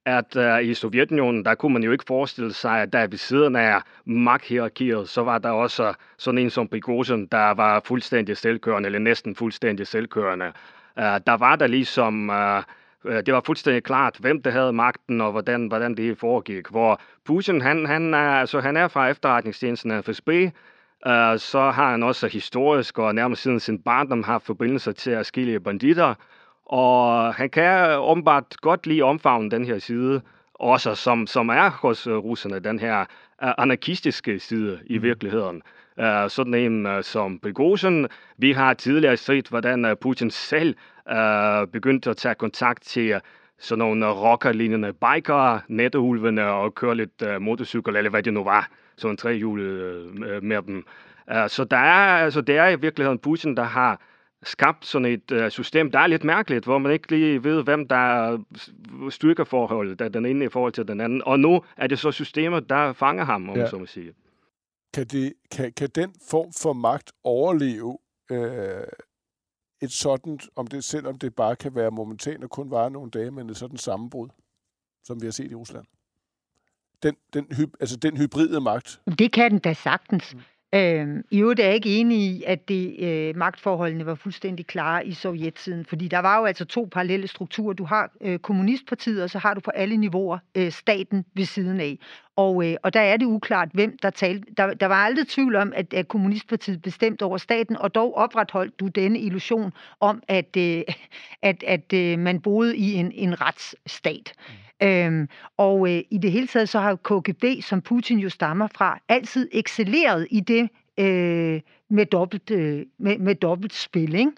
at 0.06 0.36
uh, 0.36 0.68
i 0.70 0.74
Sovjetunionen, 0.74 1.46
der 1.46 1.56
kunne 1.56 1.74
man 1.74 1.84
jo 1.84 1.92
ikke 1.92 2.04
forestille 2.08 2.54
sig, 2.54 2.82
at 2.82 2.94
der 2.94 3.08
ved 3.08 3.18
siden 3.18 3.56
af 3.56 3.82
magthierarkiet, 4.06 5.10
så 5.10 5.24
var 5.24 5.38
der 5.38 5.50
også 5.50 5.94
sådan 6.18 6.38
en 6.38 6.50
som 6.50 6.68
Prigozhin, 6.68 7.28
der 7.28 7.52
var 7.52 7.82
fuldstændig 7.86 8.38
selvkørende, 8.38 8.88
eller 8.88 9.00
næsten 9.00 9.36
fuldstændig 9.36 9.88
selvkørende. 9.88 10.46
Uh, 10.98 11.04
der 11.04 11.38
var 11.38 11.56
der 11.56 11.68
ligesom, 11.68 12.30
uh, 12.30 12.64
det 13.04 13.34
var 13.34 13.42
fuldstændig 13.46 13.84
klart, 13.84 14.18
hvem 14.20 14.42
der 14.42 14.52
havde 14.52 14.74
magten, 14.74 15.22
og 15.22 15.32
hvordan, 15.32 15.68
hvordan 15.68 15.98
det 15.98 16.18
foregik. 16.18 16.68
Hvor 16.68 17.02
Putin, 17.26 17.62
han, 17.62 17.86
han, 17.86 18.14
er, 18.14 18.30
altså, 18.30 18.60
han 18.60 18.78
er 18.78 18.88
fra 18.88 19.10
efterretningstjenesten 19.10 20.04
FSB, 20.04 20.30
Uh, 21.06 21.38
så 21.38 21.72
har 21.72 21.92
han 21.92 22.04
også 22.04 22.28
historisk 22.28 23.00
og 23.00 23.16
nærmest 23.16 23.42
siden 23.42 23.60
sin 23.60 23.80
barndom 23.80 24.24
haft 24.24 24.46
forbindelser 24.46 24.92
til 24.92 25.12
at 25.12 25.26
skille 25.26 25.60
banditter. 25.60 26.16
Og 26.66 27.34
han 27.34 27.50
kan 27.50 28.00
åbenbart 28.00 28.58
godt 28.62 28.88
lide 28.88 29.02
omfavne 29.02 29.52
den 29.52 29.66
her 29.66 29.80
side, 29.80 30.22
også 30.54 30.96
som, 30.96 31.28
som 31.28 31.50
er 31.50 31.70
hos 31.70 32.08
uh, 32.08 32.14
russerne, 32.14 32.60
den 32.60 32.80
her 32.80 33.00
uh, 33.44 33.52
anarkistiske 33.58 34.40
side 34.40 34.80
i 34.86 34.98
mm. 34.98 35.04
Uh, 35.98 36.30
sådan 36.30 36.54
en 36.54 36.86
uh, 36.86 37.02
som 37.02 37.40
Prigozhin. 37.40 38.08
Vi 38.38 38.52
har 38.52 38.74
tidligere 38.74 39.18
set, 39.18 39.48
hvordan 39.48 39.86
uh, 39.86 39.92
Putin 40.02 40.32
selv 40.32 40.76
uh, 41.12 41.68
begyndte 41.74 42.10
at 42.10 42.18
tage 42.18 42.36
kontakt 42.36 42.84
til 42.84 43.16
uh, 43.16 43.22
sådan 43.60 43.80
nogle 43.80 44.06
rockerlignende 44.06 44.94
biker, 44.94 45.60
netteulvene 45.68 46.46
og 46.46 46.76
køre 46.76 46.96
lidt 46.96 47.24
uh, 47.26 47.42
motorcykel, 47.42 47.96
eller 47.96 48.10
hvad 48.10 48.24
det 48.24 48.34
nu 48.34 48.44
var. 48.44 48.70
Sådan 48.98 49.18
tre 49.18 49.34
hjul 49.34 49.60
uh, 49.60 50.44
med 50.44 50.62
dem. 50.62 50.86
Uh, 51.32 51.48
så 51.48 51.64
der 51.64 51.78
er, 51.78 52.24
altså, 52.24 52.42
det 52.42 52.58
er 52.58 52.68
i 52.68 52.80
virkeligheden 52.80 53.20
Putin, 53.20 53.58
der 53.58 53.64
har 53.64 54.02
skabt 54.44 54.86
sådan 54.86 55.06
et 55.06 55.32
uh, 55.32 55.50
system, 55.50 55.92
der 55.92 56.00
er 56.00 56.08
lidt 56.08 56.24
mærkeligt, 56.24 56.66
hvor 56.66 56.78
man 56.78 56.92
ikke 56.92 57.12
lige 57.12 57.44
ved, 57.44 57.64
hvem 57.64 57.88
der 57.88 58.38
styrker 59.10 59.44
forholdet, 59.44 60.00
der 60.00 60.10
den 60.10 60.26
ene 60.26 60.46
i 60.46 60.50
forhold 60.50 60.72
til 60.74 60.88
den 60.88 61.02
anden. 61.02 61.22
Og 61.26 61.40
nu 61.40 61.64
er 61.78 61.88
det 61.88 62.00
så 62.00 62.12
systemet, 62.12 62.70
der 62.70 62.94
fanger 62.94 63.24
ham, 63.26 63.50
om 63.50 63.58
ja. 63.58 63.68
så 63.68 63.78
må 63.78 63.86
sige. 63.86 64.14
Kan, 64.94 65.08
det, 65.08 65.34
kan, 65.52 65.74
kan 65.74 65.90
den 65.90 66.16
form 66.30 66.54
for 66.54 66.74
magt 66.74 67.12
overleve 67.24 67.98
øh, 68.32 68.88
et 69.82 69.92
sådan, 69.92 70.40
om 70.56 70.68
det, 70.68 70.84
selvom 70.84 71.18
det 71.20 71.36
bare 71.36 71.56
kan 71.56 71.76
være 71.76 71.92
momentant 71.92 72.44
og 72.44 72.50
kun 72.50 72.72
vare 72.72 72.92
nogle 72.92 73.12
dage, 73.12 73.32
men 73.32 73.50
et 73.50 73.58
sådan 73.58 73.78
sammenbrud, 73.78 74.30
som 75.04 75.22
vi 75.22 75.28
har 75.28 75.32
set 75.32 75.52
i 75.52 75.56
Rusland? 75.56 75.86
Den, 77.04 77.16
den, 77.34 77.48
altså 77.80 77.98
den 77.98 78.18
hybride 78.18 78.62
magt. 78.62 79.02
Det 79.20 79.34
kan 79.34 79.52
den 79.52 79.60
da 79.60 79.74
sagtens. 79.74 80.36
Øh, 80.76 81.24
I 81.32 81.40
øvrigt 81.42 81.60
er 81.60 81.66
jeg 81.66 81.76
ikke 81.76 81.98
enig 81.98 82.18
i, 82.18 82.44
at 82.48 82.68
det, 82.68 82.96
øh, 83.00 83.36
magtforholdene 83.36 84.06
var 84.06 84.16
fuldstændig 84.16 84.68
klare 84.68 85.08
i 85.08 85.14
sovjettiden, 85.14 85.86
fordi 85.86 86.08
der 86.08 86.20
var 86.20 86.40
jo 86.40 86.46
altså 86.46 86.66
to 86.66 86.90
parallelle 86.92 87.28
strukturer. 87.28 87.74
Du 87.74 87.84
har 87.84 88.12
øh, 88.22 88.40
kommunistpartiet, 88.40 89.24
og 89.24 89.30
så 89.30 89.40
har 89.40 89.54
du 89.54 89.60
på 89.60 89.72
alle 89.72 89.98
niveauer 89.98 90.38
øh, 90.56 90.72
staten 90.72 91.26
ved 91.34 91.46
siden 91.46 91.80
af. 91.80 91.98
Og, 92.36 92.70
øh, 92.70 92.76
og 92.84 92.94
der 92.94 93.00
er 93.00 93.18
det 93.18 93.26
uklart, 93.26 93.70
hvem 93.74 93.98
der 94.02 94.10
talte. 94.10 94.46
Der, 94.58 94.74
der 94.74 94.86
var 94.86 94.96
aldrig 94.96 95.28
tvivl 95.28 95.56
om, 95.56 95.74
at, 95.76 95.94
at 95.94 96.08
kommunistpartiet 96.08 96.82
bestemte 96.82 97.24
over 97.24 97.38
staten, 97.38 97.78
og 97.78 97.96
dog 97.96 98.18
opretholdt 98.18 98.80
du 98.80 98.88
denne 98.88 99.20
illusion 99.20 99.74
om, 100.00 100.24
at, 100.28 100.58
øh, 100.58 100.82
at, 101.42 101.64
at 101.68 101.94
øh, 101.94 102.20
man 102.20 102.42
boede 102.42 102.78
i 102.78 102.94
en, 102.94 103.12
en 103.12 103.42
retsstat. 103.42 104.34
Mm. 104.50 104.63
Øhm, 104.84 105.28
og 105.58 105.90
øh, 105.90 106.04
i 106.12 106.18
det 106.18 106.32
hele 106.32 106.48
taget 106.48 106.70
så 106.70 106.80
har 106.80 106.96
KGB, 106.96 107.46
som 107.62 107.82
Putin 107.82 108.20
jo 108.20 108.30
stammer 108.30 108.68
fra, 108.76 109.00
altid 109.10 109.50
excelleret 109.52 110.28
i 110.32 110.40
det 110.40 110.70
øh, 111.00 111.62
med, 111.90 112.06
dobbelt, 112.06 112.52
øh, 112.52 112.86
med, 113.00 113.18
med 113.18 113.36
dobbelt 113.36 113.74
spil. 113.74 114.16
Ikke? 114.16 114.32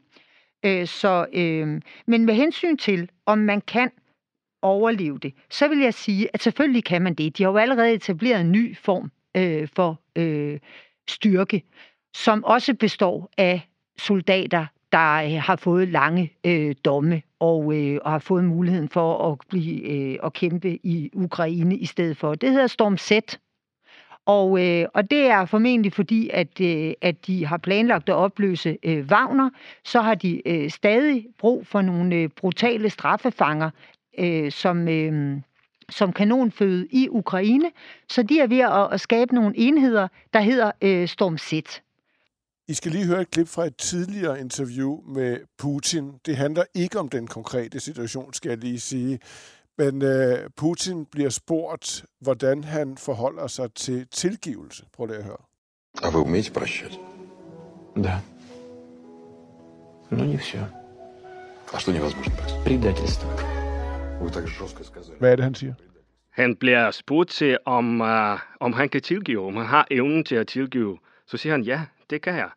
Øh, 0.66 0.88
så, 0.88 1.26
øh, 1.34 1.82
men 2.08 2.26
med 2.26 2.34
hensyn 2.34 2.78
til, 2.78 3.10
om 3.26 3.38
man 3.38 3.62
kan 3.62 3.92
overleve 4.62 5.18
det, 5.18 5.34
så 5.50 5.68
vil 5.68 5.80
jeg 5.80 5.94
sige, 5.94 6.30
at 6.34 6.42
selvfølgelig 6.42 6.84
kan 6.84 7.02
man 7.02 7.14
det. 7.14 7.38
De 7.38 7.44
har 7.44 7.52
jo 7.52 7.58
allerede 7.58 7.94
etableret 7.94 8.42
en 8.42 8.52
ny 8.52 8.78
form 8.78 9.12
øh, 9.38 9.68
for 9.76 10.02
øh, 10.16 10.60
styrke, 11.08 11.64
som 12.16 12.44
også 12.44 12.74
består 12.74 13.30
af 13.38 13.70
soldater, 13.98 14.66
der 14.96 15.24
øh, 15.24 15.42
har 15.42 15.56
fået 15.56 15.88
lange 15.88 16.34
øh, 16.46 16.76
domme 16.86 17.22
og, 17.40 17.76
øh, 17.78 18.00
og 18.02 18.12
har 18.12 18.20
fået 18.20 18.44
muligheden 18.44 18.90
for 18.90 19.32
at 19.32 19.38
blive 19.50 19.82
øh, 19.82 20.20
at 20.24 20.34
kæmpe 20.34 20.70
i 20.70 21.10
Ukraine 21.14 21.78
i 21.78 21.86
stedet 21.86 22.18
for. 22.18 22.36
Det 22.36 22.50
hedder 22.52 22.68
Storm 22.68 22.98
Z. 22.98 23.12
Og, 24.26 24.66
øh, 24.66 24.88
og 24.94 25.12
det 25.12 25.26
er 25.30 25.46
formentlig 25.46 25.94
fordi, 25.94 26.30
at, 26.34 26.62
øh, 26.62 26.94
at 27.02 27.28
de 27.28 27.46
har 27.46 27.58
planlagt 27.58 28.10
at 28.10 28.16
opløse 28.16 28.78
øh, 28.84 29.06
Wagner, 29.06 29.50
så 29.84 30.02
har 30.02 30.16
de 30.16 30.48
øh, 30.48 30.70
stadig 30.70 31.28
brug 31.38 31.68
for 31.68 31.82
nogle 31.82 32.16
øh, 32.16 32.30
brutale 32.30 32.90
straffefanger, 32.90 33.70
øh, 34.20 34.52
som, 34.52 34.88
øh, 34.88 35.38
som 35.90 36.14
kanonføde 36.14 36.88
i 36.92 37.10
Ukraine. 37.10 37.72
Så 38.10 38.24
de 38.24 38.40
er 38.40 38.48
ved 38.48 38.60
at, 38.60 38.94
at 38.94 39.02
skabe 39.02 39.36
nogle 39.36 39.58
enheder, 39.58 40.08
der 40.34 40.40
hedder 40.40 40.72
øh, 40.82 41.08
Storm 41.08 41.38
Z. 41.38 41.54
I 42.69 42.75
skal 42.75 42.93
lige 42.93 43.07
høre 43.07 43.21
et 43.21 43.31
klip 43.31 43.49
fra 43.49 43.67
et 43.67 43.77
tidligere 43.77 44.41
interview 44.41 45.01
med 45.07 45.39
Putin. 45.59 46.13
Det 46.27 46.37
handler 46.37 46.65
ikke 46.75 46.99
om 46.99 47.09
den 47.09 47.27
konkrete 47.27 47.81
situation, 47.81 48.35
skal 48.35 48.49
jeg 48.49 48.59
lige 48.59 48.81
sige. 48.81 49.19
Men 49.79 50.03
øh, 50.03 50.51
Putin 50.57 51.07
bliver 51.07 51.31
spurgt, 51.31 52.05
hvordan 52.21 52.65
han 52.65 52.97
forholder 52.97 53.47
sig 53.47 53.75
til 53.75 54.07
tilgivelse. 54.07 54.85
Prøv 54.93 55.07
lige 55.07 55.19
at 55.19 55.25
høre. 55.25 55.43
А 56.03 56.11
вы 56.11 56.19
умеете 56.21 56.53
прощать? 56.53 56.99
Да. 57.97 58.21
Но 60.11 60.25
не 60.25 60.37
все. 60.37 60.59
А 61.73 61.79
что 61.81 61.93
невозможно 61.93 62.33
простить? 62.37 62.65
Предательство. 62.65 63.29
Вы 64.21 64.31
так 64.31 64.49
жестко 64.49 64.85
сказали. 64.85 65.19
Hvad 65.19 65.33
er 65.33 65.37
det, 65.37 65.45
han 65.45 65.55
siger? 65.55 65.75
Han 66.31 66.57
bliver 66.57 66.91
spurgt 66.91 67.31
til, 67.31 67.59
om, 67.67 68.01
uh, 68.01 68.39
om 68.61 68.73
han 68.73 68.89
kan 68.89 69.03
tilgive, 69.03 69.47
om 69.47 69.57
han 69.57 69.67
har 69.67 69.87
evnen 69.91 70.25
til 70.25 70.35
at 70.35 70.47
tilgive. 70.47 70.99
Så 71.27 71.37
siger 71.37 71.53
han, 71.53 71.63
ja, 71.63 71.81
det 72.10 72.22
kan 72.22 72.36
jeg. 72.36 72.50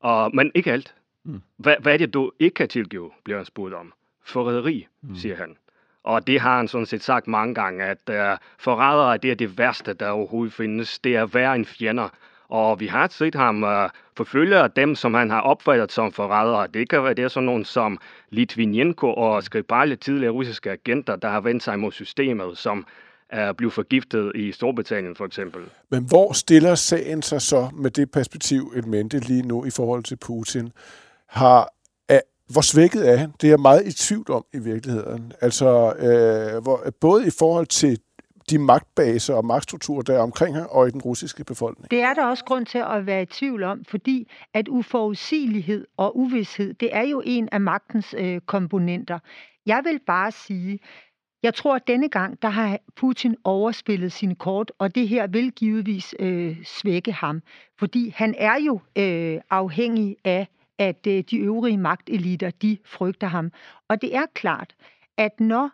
Og, 0.00 0.30
men 0.34 0.52
ikke 0.54 0.72
alt. 0.72 0.94
Mm. 1.24 1.42
Hvad, 1.56 1.76
hvad 1.80 1.92
er 1.94 1.98
det, 1.98 2.14
du 2.14 2.30
ikke 2.38 2.54
kan 2.54 2.68
tilgive, 2.68 3.10
bliver 3.24 3.36
han 3.38 3.46
spurgt 3.46 3.74
om. 3.74 3.92
Forræderi, 4.24 4.86
mm. 5.02 5.16
siger 5.16 5.36
han. 5.36 5.56
Og 6.04 6.26
det 6.26 6.40
har 6.40 6.56
han 6.56 6.68
sådan 6.68 6.86
set 6.86 7.02
sagt 7.02 7.26
mange 7.26 7.54
gange, 7.54 7.84
at 7.84 7.98
uh, 8.10 8.38
forrædere 8.58 9.16
det 9.16 9.30
er 9.30 9.34
det 9.34 9.58
værste, 9.58 9.92
der 9.92 10.08
overhovedet 10.08 10.52
findes. 10.52 10.98
Det 10.98 11.16
er 11.16 11.26
værre 11.26 11.54
end 11.56 11.64
fjender. 11.64 12.08
Og 12.48 12.80
vi 12.80 12.86
har 12.86 13.08
set 13.08 13.34
ham 13.34 13.62
uh, 13.62 13.90
forfølge 14.16 14.68
dem, 14.68 14.94
som 14.94 15.14
han 15.14 15.30
har 15.30 15.40
opfattet 15.40 15.92
som 15.92 16.12
forrædere. 16.12 16.66
Det 16.66 16.88
kan 16.88 17.04
være 17.04 17.14
det 17.14 17.24
er 17.24 17.28
sådan 17.28 17.44
nogen 17.46 17.64
som 17.64 17.98
Litvinenko 18.30 19.14
og 19.14 19.42
Skripal, 19.42 19.98
tidligere 19.98 20.32
russiske 20.32 20.70
agenter, 20.70 21.16
der 21.16 21.28
har 21.28 21.40
vendt 21.40 21.62
sig 21.62 21.78
mod 21.78 21.92
systemet, 21.92 22.58
som 22.58 22.86
er 23.30 23.52
blevet 23.52 23.72
forgiftet 23.72 24.32
i 24.34 24.52
Storbritannien 24.52 25.16
for 25.16 25.24
eksempel. 25.24 25.62
Men 25.90 26.04
hvor 26.04 26.32
stiller 26.32 26.74
sagen 26.74 27.22
sig 27.22 27.42
så 27.42 27.68
med 27.74 27.90
det 27.90 28.10
perspektiv 28.10 28.72
et 28.76 28.86
mente 28.86 29.18
lige 29.18 29.42
nu 29.42 29.64
i 29.64 29.70
forhold 29.70 30.04
til 30.04 30.16
Putin? 30.16 30.72
Har, 31.26 31.68
er, 32.08 32.20
hvor 32.52 32.60
svækket 32.60 33.10
er 33.10 33.16
han? 33.16 33.32
Det 33.40 33.46
er 33.46 33.52
jeg 33.52 33.60
meget 33.60 33.86
i 33.86 33.92
tvivl 33.92 34.30
om 34.30 34.44
i 34.54 34.58
virkeligheden. 34.58 35.32
Altså, 35.40 35.94
øh, 35.94 36.62
hvor, 36.62 36.84
både 37.00 37.26
i 37.26 37.30
forhold 37.38 37.66
til 37.66 37.98
de 38.50 38.58
magtbaser 38.58 39.34
og 39.34 39.44
magtstrukturer, 39.44 40.02
der 40.02 40.14
er 40.14 40.22
omkring 40.22 40.56
ham, 40.56 40.66
og 40.70 40.88
i 40.88 40.90
den 40.90 41.00
russiske 41.00 41.44
befolkning. 41.44 41.90
Det 41.90 42.00
er 42.00 42.14
der 42.14 42.26
også 42.26 42.44
grund 42.44 42.66
til 42.66 42.78
at 42.78 43.06
være 43.06 43.22
i 43.22 43.26
tvivl 43.26 43.62
om, 43.62 43.84
fordi 43.84 44.30
at 44.54 44.68
uforudsigelighed 44.68 45.86
og 45.96 46.18
uvidshed, 46.18 46.74
det 46.74 46.88
er 46.92 47.02
jo 47.02 47.22
en 47.24 47.48
af 47.52 47.60
magtens 47.60 48.14
øh, 48.18 48.40
komponenter. 48.40 49.18
Jeg 49.66 49.80
vil 49.84 50.00
bare 50.06 50.32
sige, 50.32 50.78
jeg 51.42 51.54
tror, 51.54 51.76
at 51.76 51.86
denne 51.86 52.08
gang, 52.08 52.42
der 52.42 52.48
har 52.48 52.78
Putin 52.96 53.36
overspillet 53.44 54.12
sine 54.12 54.34
kort, 54.34 54.72
og 54.78 54.94
det 54.94 55.08
her 55.08 55.26
vil 55.26 55.52
givetvis 55.52 56.14
øh, 56.18 56.64
svække 56.64 57.12
ham, 57.12 57.42
fordi 57.78 58.08
han 58.16 58.34
er 58.38 58.56
jo 58.66 58.80
øh, 58.98 59.40
afhængig 59.50 60.16
af, 60.24 60.48
at 60.78 61.06
øh, 61.06 61.24
de 61.30 61.36
øvrige 61.36 61.78
magteliter, 61.78 62.50
de 62.50 62.78
frygter 62.84 63.26
ham. 63.26 63.52
Og 63.88 64.02
det 64.02 64.16
er 64.16 64.26
klart, 64.34 64.74
at 65.16 65.40
når 65.40 65.70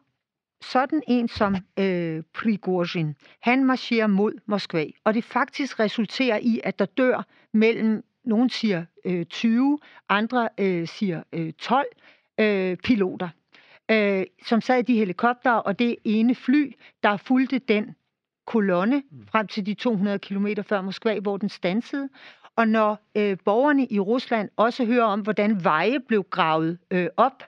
sådan 0.62 1.02
en 1.08 1.28
som 1.28 1.56
øh, 1.78 2.22
Prigozhin, 2.34 3.16
han 3.40 3.64
marcherer 3.64 4.06
mod 4.06 4.32
Moskva, 4.46 4.86
og 5.04 5.14
det 5.14 5.24
faktisk 5.24 5.80
resulterer 5.80 6.38
i, 6.42 6.60
at 6.64 6.78
der 6.78 6.84
dør 6.84 7.26
mellem, 7.52 8.04
nogen 8.24 8.50
siger 8.50 8.84
øh, 9.04 9.24
20, 9.26 9.78
andre 10.08 10.48
øh, 10.58 10.88
siger 10.88 11.22
øh, 11.32 11.52
12 11.52 11.86
øh, 12.40 12.76
piloter, 12.76 13.28
øh, 13.90 14.24
som 14.46 14.60
sad 14.60 14.78
i 14.78 14.82
de 14.82 14.98
helikopter, 14.98 15.50
og 15.50 15.78
det 15.78 15.96
ene 16.04 16.34
fly, 16.34 16.72
der 17.02 17.16
fulgte 17.16 17.58
den 17.58 17.94
kolonne 18.46 19.02
frem 19.30 19.46
til 19.46 19.66
de 19.66 19.74
200 19.74 20.18
km 20.18 20.46
før 20.62 20.80
Moskva, 20.80 21.20
hvor 21.20 21.36
den 21.36 21.48
stansede. 21.48 22.08
Og 22.56 22.68
når 22.68 22.98
øh, 23.14 23.36
borgerne 23.44 23.86
i 23.86 24.00
Rusland 24.00 24.48
også 24.56 24.84
hører 24.84 25.04
om, 25.04 25.20
hvordan 25.20 25.64
veje 25.64 26.00
blev 26.00 26.24
gravet 26.30 26.78
øh, 26.90 27.08
op, 27.16 27.42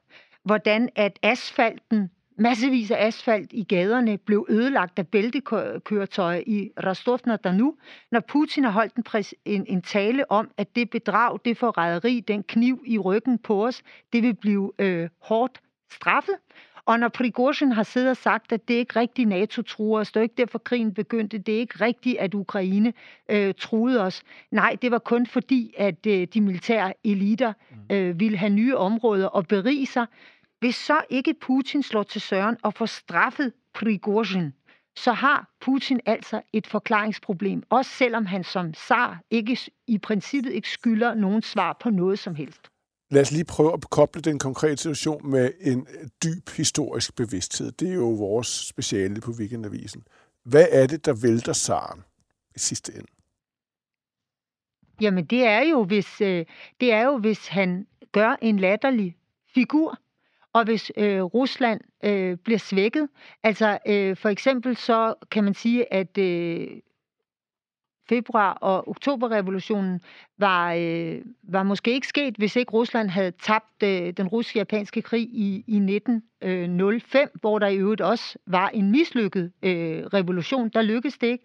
hvordan 0.45 0.89
at 0.97 1.19
asfalten 1.23 2.11
massevis 2.39 2.91
af 2.91 3.07
asfalt 3.07 3.53
i 3.53 3.65
gaderne 3.65 4.19
blev 4.19 4.47
ødelagt 4.49 4.99
af 4.99 5.09
bæltekøretøjer 5.09 6.43
i 6.47 6.71
rostov 6.87 7.19
na 7.27 7.53
nu 7.53 7.77
når 8.11 8.21
Putin 8.21 8.65
har 8.65 8.71
holdt 8.71 8.95
en, 8.95 9.03
præs, 9.03 9.35
en, 9.45 9.67
en 9.69 9.83
tale 9.83 10.31
om, 10.31 10.51
at 10.57 10.77
det 10.77 10.91
bedrag, 10.91 11.39
det 11.45 11.57
forræderi, 11.57 12.21
den 12.21 12.43
kniv 12.43 12.83
i 12.87 12.99
ryggen 12.99 13.39
på 13.39 13.67
os, 13.67 13.83
det 14.13 14.23
vil 14.23 14.35
blive 14.35 14.73
øh, 14.79 15.09
hårdt 15.21 15.61
straffet. 15.93 16.35
Og 16.87 17.01
når 17.01 17.09
Prigozhin 17.09 17.73
har 17.73 17.83
siddet 17.83 18.11
og 18.11 18.17
sagt, 18.17 18.53
at 18.53 18.69
det 18.69 18.75
ikke 18.75 19.01
rigtig 19.01 19.27
NATO 19.27 19.63
truer 19.63 20.01
os, 20.01 20.13
det 20.13 20.21
er 20.21 20.23
ikke 20.23 20.35
derfor 20.39 20.59
krigen 20.59 20.95
begyndte, 20.95 21.39
det 21.39 21.55
er 21.55 21.59
ikke 21.59 21.85
rigtigt, 21.85 22.19
at 22.19 22.35
Ukraine 22.35 22.93
øh, 23.31 23.55
truede 23.59 24.03
os. 24.03 24.23
Nej, 24.51 24.77
det 24.83 24.91
var 24.91 24.99
kun 24.99 25.27
fordi, 25.27 25.75
at 25.79 26.07
øh, 26.07 26.27
de 26.35 26.41
militære 26.41 26.93
eliter 27.05 27.53
øh, 27.93 28.21
ville 28.21 28.39
have 28.39 28.51
nye 28.51 28.77
områder 28.77 29.27
og 29.27 29.47
berige 29.47 29.87
sig. 29.87 30.07
Hvis 30.61 30.77
så 30.77 31.01
ikke 31.11 31.35
Putin 31.35 31.83
slår 31.83 32.03
til 32.03 32.21
søren 32.21 32.57
og 32.63 32.75
får 32.75 32.87
straffet 32.87 33.53
Prigozhin, 33.75 34.53
så 34.97 35.13
har 35.13 35.51
Putin 35.61 36.01
altså 36.07 36.43
et 36.53 36.67
forklaringsproblem, 36.67 37.63
også 37.71 37.91
selvom 37.91 38.27
han 38.27 38.45
som 38.45 38.75
zar 38.75 39.21
ikke 39.31 39.59
i 39.87 39.99
princippet 39.99 40.53
ikke 40.53 40.69
skylder 40.69 41.15
nogen 41.15 41.43
svar 41.43 41.77
på 41.81 41.91
noget 41.91 42.19
som 42.19 42.35
helst. 42.35 42.71
Lad 43.11 43.23
os 43.23 43.33
lige 43.33 43.45
prøve 43.45 43.73
at 43.73 43.91
koble 43.91 44.23
den 44.23 44.39
konkrete 44.39 44.77
situation 44.77 45.31
med 45.31 45.53
en 45.61 45.87
dyb 46.25 46.49
historisk 46.57 47.17
bevidsthed. 47.17 47.73
Det 47.73 47.91
er 47.91 47.95
jo 47.95 48.09
vores 48.09 48.47
speciale 48.47 49.21
på 49.21 49.31
Weekendavisen. 49.31 50.07
Hvad 50.45 50.67
er 50.71 50.87
det, 50.87 51.07
der 51.07 51.15
vælter 51.23 51.53
Saren 51.53 52.01
i 52.55 52.59
sidste 52.59 52.93
ende? 52.93 53.07
Jamen 55.01 55.25
det 55.25 55.45
er 55.45 55.61
jo, 55.61 55.85
hvis, 55.85 56.21
øh, 56.21 56.47
det 56.81 56.93
er 56.93 57.03
jo, 57.03 57.19
hvis 57.19 57.49
han 57.49 57.87
gør 58.13 58.37
en 58.43 58.59
latterlig 58.59 59.17
figur, 59.55 59.99
og 60.53 60.65
hvis 60.65 60.93
øh, 60.97 61.23
Rusland 61.23 61.81
øh, 62.05 62.37
bliver 62.37 62.59
svækket. 62.59 63.09
Altså 63.43 63.79
øh, 63.87 64.17
for 64.17 64.29
eksempel 64.29 64.77
så 64.77 65.15
kan 65.31 65.45
man 65.45 65.55
sige, 65.55 65.93
at 65.93 66.19
øh, 66.19 66.69
februar- 68.09 68.59
og 68.61 68.89
oktoberrevolutionen 68.89 70.01
var, 70.39 70.73
øh, 70.73 71.21
var 71.43 71.63
måske 71.63 71.93
ikke 71.93 72.07
sket, 72.07 72.37
hvis 72.37 72.57
ikke 72.57 72.73
Rusland 72.73 73.09
havde 73.09 73.31
tabt 73.31 73.83
øh, 73.83 74.13
den 74.13 74.29
russisk-japanske 74.29 75.03
krig 75.03 75.23
i, 75.23 75.65
i 75.67 75.77
1905, 75.77 77.23
øh, 77.23 77.41
hvor 77.41 77.59
der 77.59 77.67
i 77.67 77.77
øvrigt 77.77 78.01
også 78.01 78.39
var 78.47 78.69
en 78.69 78.91
mislykket 78.91 79.53
øh, 79.63 80.05
revolution. 80.05 80.69
Der 80.69 80.83
lykkedes 80.83 81.19
det 81.19 81.27
ikke. 81.27 81.45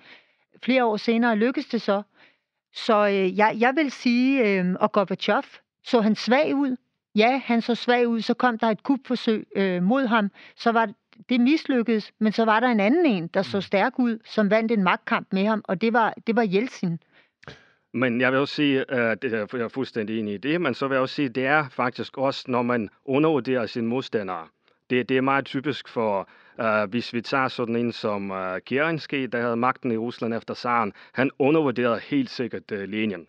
Flere 0.64 0.86
år 0.86 0.98
senere 0.98 1.36
lykkedes 1.36 1.68
det 1.70 1.82
så. 1.82 2.02
Så 2.74 3.08
øh, 3.08 3.38
jeg, 3.38 3.56
jeg 3.60 3.74
vil 3.76 3.92
sige, 3.92 4.60
øh, 4.60 4.76
og 4.80 4.92
Gorbachev, 4.92 5.44
så 5.84 6.02
han 6.02 6.16
svag 6.16 6.56
ud. 6.56 6.76
Ja, 7.16 7.42
han 7.46 7.62
så 7.62 7.76
svag 7.76 8.08
ud. 8.08 8.22
Så 8.22 8.34
kom 8.34 8.58
der 8.58 8.68
et 8.68 8.84
kupforsøg 8.84 9.48
øh, 9.56 9.84
mod 9.84 10.06
ham. 10.06 10.30
Så 10.56 10.72
var 10.72 10.90
det 11.30 11.42
mislykkedes, 11.42 12.12
men 12.20 12.32
så 12.32 12.46
var 12.46 12.60
der 12.60 12.68
en 12.68 12.80
anden 12.80 13.06
en, 13.06 13.28
der 13.28 13.42
så 13.42 13.62
stærk 13.62 14.00
ud, 14.00 14.20
som 14.26 14.50
vandt 14.50 14.72
en 14.72 14.84
magtkamp 14.84 15.28
med 15.32 15.46
ham, 15.46 15.62
og 15.64 15.82
det 15.82 15.94
var, 15.94 16.14
det 16.28 16.36
var 16.36 16.48
Jeltsin. 16.52 17.00
Men 17.94 18.22
jeg 18.22 18.32
vil 18.32 18.40
også 18.40 18.56
sige, 18.56 18.92
at 18.92 19.24
jeg 19.24 19.62
er 19.62 19.68
fuldstændig 19.68 20.20
enig 20.20 20.34
i 20.34 20.38
det, 20.38 20.62
men 20.62 20.74
så 20.74 20.88
vil 20.88 20.96
jeg 20.96 21.02
også 21.02 21.16
sige, 21.16 21.26
at 21.26 21.36
det 21.36 21.46
er 21.46 21.70
faktisk 21.70 22.18
også, 22.18 22.46
når 22.48 22.62
man 22.62 22.90
undervurderer 23.06 23.66
sine 23.66 23.88
modstandere. 23.88 24.48
Det, 24.90 25.10
det 25.10 25.18
er 25.18 25.22
meget 25.22 25.46
typisk 25.46 25.88
for, 25.88 26.30
uh, 26.64 26.90
hvis 26.90 27.14
vi 27.14 27.22
tager 27.22 27.48
sådan 27.48 27.76
en 27.76 27.92
som 27.92 28.32
uh, 28.32 28.38
Kerensky, 28.66 29.24
der 29.32 29.42
havde 29.42 29.56
magten 29.56 29.92
i 29.92 29.98
Rusland 29.98 30.34
efter 30.34 30.54
zaren, 30.54 30.94
han 31.14 31.32
undervurderede 31.40 32.00
helt 32.00 32.30
sikkert 32.30 32.72
uh, 32.72 32.80
Lenin, 32.80 33.28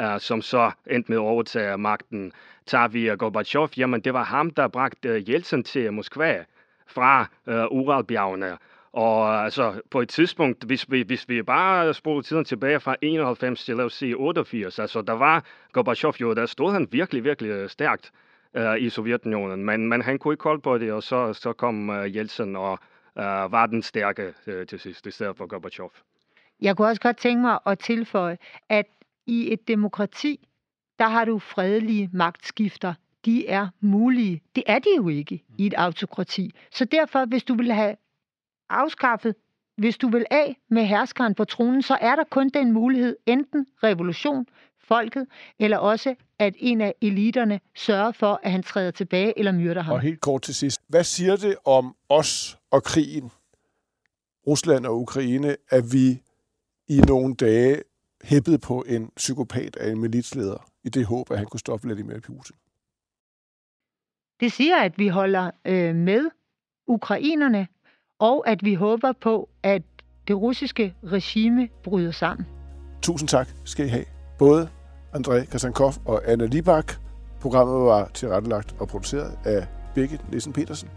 uh, 0.00 0.18
som 0.18 0.42
så 0.42 0.70
endte 0.86 1.12
med 1.12 1.18
at 1.18 1.20
overtage 1.20 1.78
magten. 1.78 2.32
Tager 2.66 2.88
vi 2.88 3.10
Gorbachev, 3.18 3.68
jamen 3.76 4.00
det 4.00 4.14
var 4.14 4.24
ham, 4.24 4.50
der 4.50 4.68
bragte 4.68 5.14
uh, 5.14 5.30
Jeltsin 5.30 5.64
til 5.64 5.92
Moskva 5.92 6.44
fra 6.88 7.26
øh, 7.46 7.64
Uralbjergene. 7.64 8.58
Og 8.92 9.44
altså, 9.44 9.80
på 9.90 10.00
et 10.00 10.08
tidspunkt, 10.08 10.64
hvis 10.64 10.90
vi, 10.90 11.02
hvis 11.02 11.28
vi 11.28 11.42
bare 11.42 11.94
spoler 11.94 12.22
tiden 12.22 12.44
tilbage 12.44 12.80
fra 12.80 12.96
91 13.02 13.64
til, 13.64 13.76
lad 13.76 13.84
os 13.84 13.92
sige, 13.92 14.14
88, 14.16 14.78
altså, 14.78 15.02
der 15.02 15.12
var 15.12 15.44
Gorbachev 15.72 16.12
jo, 16.20 16.34
der 16.34 16.46
stod 16.46 16.72
han 16.72 16.88
virkelig, 16.90 17.24
virkelig 17.24 17.70
stærkt 17.70 18.12
øh, 18.54 18.78
i 18.78 18.90
Sovjetunionen, 18.90 19.64
men, 19.64 19.88
men 19.88 20.02
han 20.02 20.18
kunne 20.18 20.34
ikke 20.34 20.44
holde 20.44 20.60
på 20.60 20.78
det, 20.78 20.92
og 20.92 21.02
så, 21.02 21.32
så 21.32 21.52
kom 21.52 21.90
øh, 21.90 22.16
Jeltsin 22.16 22.56
og 22.56 22.78
øh, 23.18 23.24
var 23.24 23.66
den 23.66 23.82
stærke 23.82 24.34
øh, 24.46 24.66
til 24.66 24.80
sidst, 24.80 25.06
i 25.06 25.10
stedet 25.10 25.36
for 25.36 25.46
Gorbachev. 25.46 25.92
Jeg 26.60 26.76
kunne 26.76 26.88
også 26.88 27.00
godt 27.00 27.16
tænke 27.16 27.42
mig 27.42 27.58
at 27.66 27.78
tilføje, 27.78 28.38
at 28.68 28.86
i 29.26 29.52
et 29.52 29.68
demokrati, 29.68 30.48
der 30.98 31.08
har 31.08 31.24
du 31.24 31.38
fredelige 31.38 32.10
magtskifter. 32.12 32.94
De 33.24 33.48
er 33.48 33.68
mulige. 33.80 34.42
Det 34.54 34.62
er 34.66 34.78
de 34.78 34.88
jo 34.96 35.08
ikke 35.08 35.44
i 35.58 35.66
et 35.66 35.74
autokrati. 35.74 36.50
Så 36.72 36.84
derfor, 36.84 37.24
hvis 37.24 37.44
du 37.44 37.54
vil 37.54 37.72
have 37.72 37.96
afskaffet, 38.70 39.34
hvis 39.76 39.98
du 39.98 40.08
vil 40.08 40.26
af 40.30 40.56
med 40.70 40.84
herskeren 40.84 41.34
på 41.34 41.44
tronen, 41.44 41.82
så 41.82 41.98
er 42.00 42.16
der 42.16 42.24
kun 42.30 42.48
den 42.48 42.72
mulighed, 42.72 43.16
enten 43.26 43.66
revolution, 43.82 44.46
folket, 44.88 45.26
eller 45.58 45.78
også, 45.78 46.14
at 46.38 46.54
en 46.58 46.80
af 46.80 46.94
eliterne 47.02 47.60
sørger 47.76 48.12
for, 48.12 48.40
at 48.42 48.52
han 48.52 48.62
træder 48.62 48.90
tilbage 48.90 49.38
eller 49.38 49.52
myrder 49.52 49.82
ham. 49.82 49.94
Og 49.94 50.00
helt 50.00 50.20
kort 50.20 50.42
til 50.42 50.54
sidst. 50.54 50.80
Hvad 50.88 51.04
siger 51.04 51.36
det 51.36 51.56
om 51.64 51.96
os 52.08 52.58
og 52.70 52.82
krigen, 52.82 53.30
Rusland 54.46 54.86
og 54.86 55.00
Ukraine, 55.00 55.56
at 55.70 55.84
vi 55.92 56.22
i 56.88 57.00
nogle 57.00 57.34
dage 57.34 57.82
hæppede 58.24 58.58
på 58.58 58.84
en 58.88 59.10
psykopat 59.16 59.76
af 59.76 59.90
en 59.90 60.00
militsleder, 60.00 60.70
i 60.84 60.88
det 60.88 61.06
håb, 61.06 61.30
at 61.30 61.38
han 61.38 61.46
kunne 61.46 61.60
stoppe 61.60 61.86
Vladimir 61.86 62.20
Putin? 62.20 62.56
Det 64.40 64.52
siger, 64.52 64.76
at 64.76 64.98
vi 64.98 65.08
holder 65.08 65.50
øh, 65.64 65.94
med 65.94 66.30
ukrainerne, 66.86 67.68
og 68.18 68.48
at 68.48 68.64
vi 68.64 68.74
håber 68.74 69.12
på, 69.12 69.48
at 69.62 69.82
det 70.28 70.36
russiske 70.36 70.94
regime 71.04 71.68
bryder 71.82 72.10
sammen. 72.10 72.46
Tusind 73.02 73.28
tak 73.28 73.48
skal 73.64 73.86
I 73.86 73.88
have. 73.88 74.04
Både 74.38 74.68
André 75.14 75.50
Kasankov 75.50 75.92
og 76.04 76.22
Anna 76.26 76.46
Libak. 76.46 76.92
Programmet 77.40 77.86
var 77.86 78.10
tilrettelagt 78.14 78.74
og 78.80 78.88
produceret 78.88 79.38
af 79.44 79.66
Birgit 79.94 80.32
Nissen 80.32 80.52
Petersen. 80.52 80.88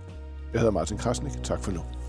Jeg 0.54 0.60
hedder 0.60 0.72
Martin 0.72 0.98
Krasnik. 0.98 1.32
Tak 1.44 1.64
for 1.64 1.72
nu. 1.72 2.01